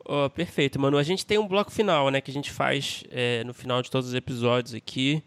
[0.04, 0.96] Oh, perfeito, Manu.
[0.96, 2.20] A gente tem um bloco final, né?
[2.20, 5.22] Que a gente faz é, no final de todos os episódios aqui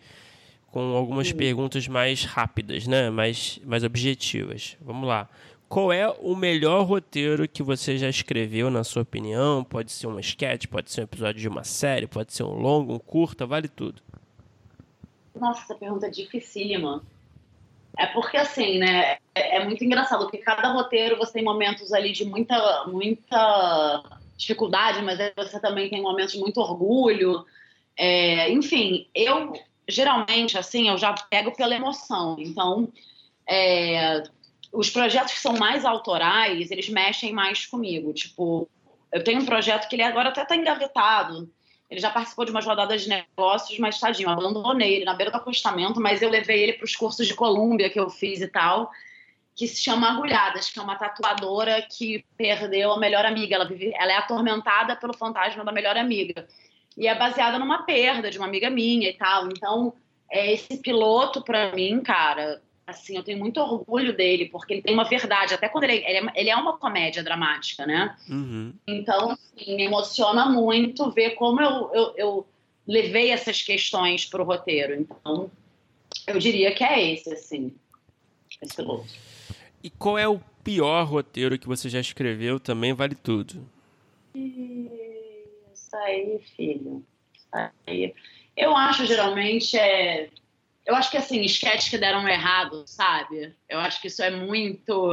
[0.72, 3.10] com algumas perguntas mais rápidas, né?
[3.10, 4.78] mais, mais objetivas.
[4.82, 5.28] Vamos lá.
[5.68, 9.64] Qual é o melhor roteiro que você já escreveu, na sua opinião?
[9.64, 12.94] Pode ser um sketch, pode ser um episódio de uma série, pode ser um longo,
[12.94, 14.02] um curta, vale tudo.
[15.36, 17.04] Nossa, essa pergunta é dificílima.
[17.98, 22.12] É porque, assim, né, é, é muito engraçado, porque cada roteiro você tem momentos ali
[22.12, 24.04] de muita, muita
[24.38, 27.46] dificuldade, mas você também tem momentos de muito orgulho.
[27.96, 29.54] É, enfim, eu
[29.90, 32.36] geralmente, assim, eu já pego pela emoção.
[32.40, 32.91] Então,
[33.48, 34.24] é,
[34.72, 38.14] os projetos que são mais autorais, eles mexem mais comigo.
[38.14, 38.70] Tipo,
[39.11, 41.49] eu tenho um projeto que ele agora até está engavetado.
[41.90, 45.38] Ele já participou de umas rodadas de negócios, mas tadinho, abandonei ele na beira do
[45.38, 48.91] acostamento, mas eu levei ele para os cursos de Colômbia que eu fiz e tal,
[49.56, 53.56] que se chama Agulhadas, que é uma tatuadora que perdeu a melhor amiga.
[53.56, 56.48] Ela, vive, ela é atormentada pelo fantasma da melhor amiga
[56.98, 59.48] e é baseada numa perda de uma amiga minha e tal.
[59.48, 59.94] Então,
[60.30, 64.94] é, esse piloto, para mim, cara, assim, eu tenho muito orgulho dele, porque ele tem
[64.94, 68.16] uma verdade, até quando ele, ele, é, ele é uma comédia dramática, né?
[68.30, 68.74] Uhum.
[68.88, 72.48] Então, assim, me emociona muito ver como eu, eu, eu
[72.88, 74.95] levei essas questões para o roteiro.
[74.95, 75.49] Então,
[76.28, 77.74] eu diria que é esse, assim,
[78.61, 79.07] esse piloto.
[79.84, 82.60] E qual é o pior roteiro que você já escreveu?
[82.60, 83.66] Também vale tudo.
[84.36, 84.99] E
[85.90, 87.03] isso aí, filho.
[87.36, 88.14] Isso aí.
[88.56, 90.30] Eu acho, geralmente, é...
[90.86, 93.53] Eu acho que, assim, esquetes que deram errado, sabe?
[93.68, 95.11] Eu acho que isso é muito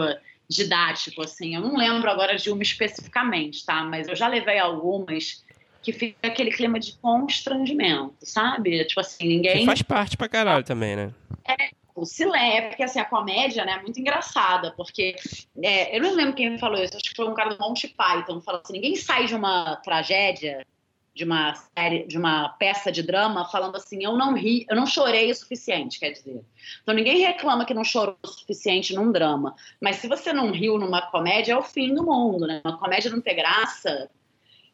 [0.48, 1.54] didático, assim.
[1.54, 3.82] Eu não lembro agora de uma especificamente, tá?
[3.82, 5.44] Mas eu já levei algumas
[5.82, 8.84] que fica aquele clima de constrangimento, sabe?
[8.84, 9.60] Tipo assim, ninguém...
[9.60, 11.12] Que faz parte pra caralho também, né?
[11.46, 15.16] É, o silêncio, é porque assim, a comédia né, é muito engraçada, porque
[15.62, 18.40] é, eu não lembro quem falou isso, acho que foi um cara do Monty Python,
[18.40, 20.66] falou assim, ninguém sai de uma tragédia,
[21.14, 24.86] de uma série, de uma peça de drama, falando assim, eu não ri, eu não
[24.86, 26.44] chorei o suficiente, quer dizer.
[26.82, 30.78] Então ninguém reclama que não chorou o suficiente num drama, mas se você não riu
[30.78, 32.60] numa comédia, é o fim do mundo, né?
[32.62, 34.10] Uma comédia não ter graça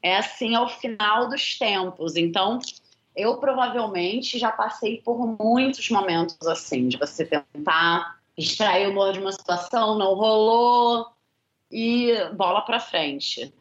[0.03, 2.17] é assim ao final dos tempos.
[2.17, 2.59] Então,
[3.15, 9.21] eu provavelmente já passei por muitos momentos assim, de você tentar extrair o humor de
[9.21, 11.07] uma situação, não rolou
[11.71, 13.53] e bola para frente.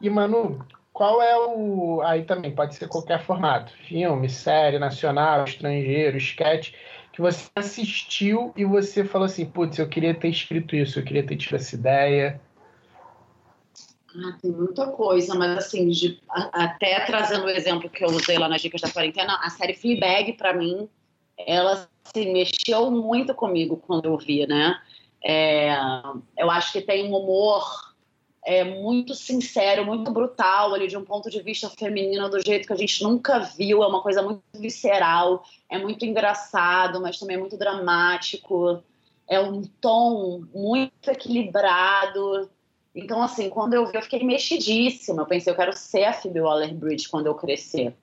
[0.00, 2.00] E Manu, qual é o.
[2.02, 6.72] Aí também pode ser qualquer formato: filme, série, nacional, estrangeiro, sketch,
[7.12, 11.26] que você assistiu e você falou assim: putz, eu queria ter escrito isso, eu queria
[11.26, 12.40] ter tido essa ideia.
[14.16, 18.48] Ah, tem muita coisa, mas assim, de, até trazendo o exemplo que eu usei lá
[18.48, 20.88] nas dicas da quarentena, a série Fleabag, para mim,
[21.36, 24.80] ela assim, mexeu muito comigo quando eu vi, né?
[25.24, 25.74] É,
[26.38, 27.64] eu acho que tem um humor
[28.44, 32.72] é, muito sincero, muito brutal ali, de um ponto de vista feminino, do jeito que
[32.72, 37.40] a gente nunca viu, é uma coisa muito visceral, é muito engraçado, mas também é
[37.40, 38.82] muito dramático,
[39.26, 42.50] é um tom muito equilibrado,
[42.94, 45.22] então, assim, quando eu vi, eu fiquei mexidíssima.
[45.22, 47.94] Eu pensei, eu quero ser a Phoebe Waller-Bridge quando eu crescer.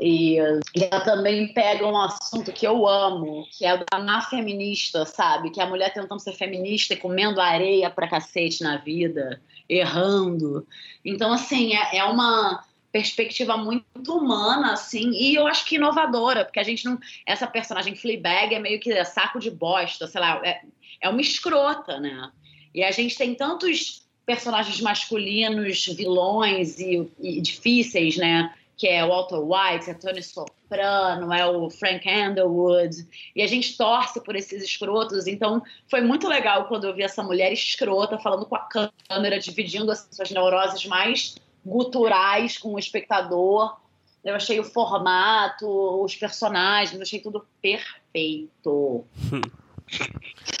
[0.00, 0.38] E,
[0.74, 5.04] e, ela também pega um assunto que eu amo, que é o da má feminista,
[5.04, 5.50] sabe?
[5.50, 10.66] Que é a mulher tentando ser feminista e comendo areia pra cacete na vida, errando.
[11.04, 16.58] Então, assim, é, é uma perspectiva muito humana, assim, e eu acho que inovadora, porque
[16.58, 16.98] a gente não.
[17.26, 20.62] Essa personagem Fleabag é meio que saco de bosta, sei lá, é,
[21.02, 22.30] é uma escrota, né?
[22.74, 28.54] E a gente tem tantos personagens masculinos, vilões e, e difíceis, né?
[28.76, 33.06] Que é o Walter White, é Tony Soprano, é o Frank Underwood.
[33.34, 35.26] E a gente torce por esses escrotos.
[35.26, 38.68] Então, foi muito legal quando eu vi essa mulher escrota falando com a
[39.08, 41.34] câmera, dividindo as suas neuroses mais
[41.66, 43.76] guturais com o espectador.
[44.24, 45.66] Eu achei o formato,
[46.02, 49.04] os personagens, achei tudo perfeito.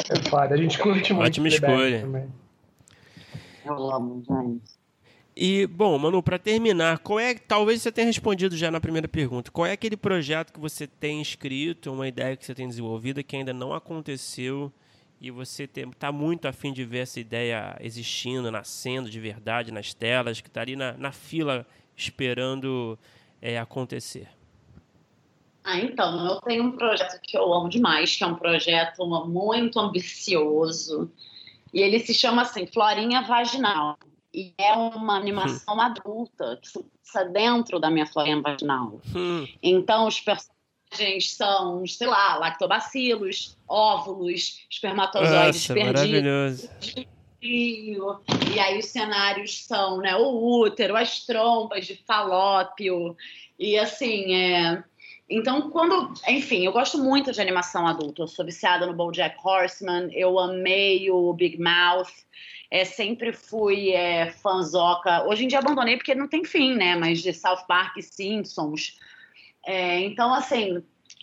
[0.08, 1.26] É foda, a gente curte muito.
[1.26, 2.00] Ótima escolha.
[2.00, 2.28] Também.
[3.64, 4.80] Eu amo, gente.
[5.36, 9.50] E, bom, Manu, para terminar, qual é, talvez você tenha respondido já na primeira pergunta,
[9.50, 13.36] qual é aquele projeto que você tem escrito, uma ideia que você tem desenvolvida que
[13.36, 14.72] ainda não aconteceu
[15.20, 20.40] e você está muito afim de ver essa ideia existindo, nascendo de verdade nas telas,
[20.40, 21.66] que está ali na, na, fila
[21.96, 22.98] esperando
[23.40, 24.28] é, acontecer?
[25.70, 29.78] Ah, então, eu tenho um projeto que eu amo demais, que é um projeto muito
[29.78, 31.08] ambicioso,
[31.72, 33.96] e ele se chama assim, Florinha Vaginal.
[34.34, 35.80] E é uma animação hum.
[35.80, 39.00] adulta que se passa dentro da minha florinha vaginal.
[39.14, 39.46] Hum.
[39.62, 46.00] Então, os personagens são, sei lá, lactobacilos, óvulos, espermatozoides Nossa, perdidos.
[46.00, 46.70] Maravilhoso.
[47.42, 53.16] E aí os cenários são né, o útero, as trompas de falópio.
[53.58, 54.84] E assim, é,
[55.30, 56.12] então, quando.
[56.26, 58.22] Enfim, eu gosto muito de animação adulta.
[58.22, 60.10] Eu sou viciada no Bojack Horseman.
[60.12, 62.10] Eu amei o Big Mouth.
[62.68, 65.22] É, sempre fui é, fanzoca.
[65.28, 66.96] Hoje em dia abandonei porque não tem fim, né?
[66.96, 68.98] Mas de South Park Simpsons.
[69.64, 70.82] É, então, assim,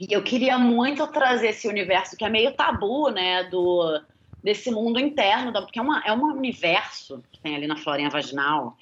[0.10, 3.44] eu queria muito trazer esse universo que é meio tabu, né?
[3.44, 4.02] Do,
[4.42, 8.78] desse mundo interno, porque é, uma, é um universo que tem ali na florinha vaginal.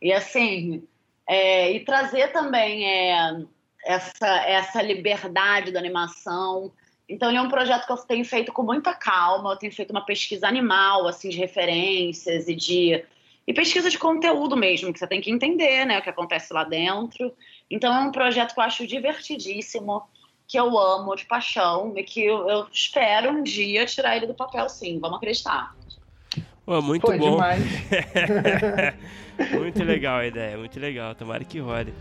[0.00, 0.82] E, assim,
[1.26, 2.86] é, e trazer também.
[3.84, 6.70] Essa, essa liberdade da animação.
[7.08, 9.90] Então, ele é um projeto que eu tenho feito com muita calma, eu tenho feito
[9.90, 13.04] uma pesquisa animal, assim, de referências e de...
[13.46, 16.62] E pesquisa de conteúdo mesmo, que você tem que entender, né, o que acontece lá
[16.62, 17.32] dentro.
[17.68, 20.02] Então, é um projeto que eu acho divertidíssimo,
[20.46, 24.34] que eu amo de paixão e que eu, eu espero um dia tirar ele do
[24.34, 25.00] papel, sim.
[25.00, 25.74] Vamos acreditar.
[26.66, 27.32] Oh, muito Foi bom.
[27.32, 27.64] demais.
[29.58, 31.14] muito legal a ideia, muito legal.
[31.16, 31.92] Tomara que role.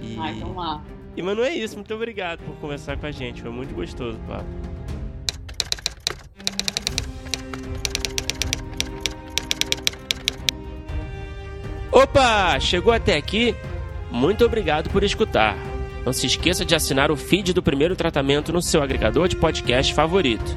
[0.00, 0.16] E...
[0.18, 0.82] Ai, vamos lá.
[1.16, 1.74] E, mano, é isso.
[1.74, 3.42] Muito obrigado por conversar com a gente.
[3.42, 4.44] Foi muito gostoso, papo.
[11.90, 12.60] Opa!
[12.60, 13.54] Chegou até aqui?
[14.10, 15.56] Muito obrigado por escutar.
[16.04, 19.92] Não se esqueça de assinar o feed do primeiro tratamento no seu agregador de podcast
[19.92, 20.56] favorito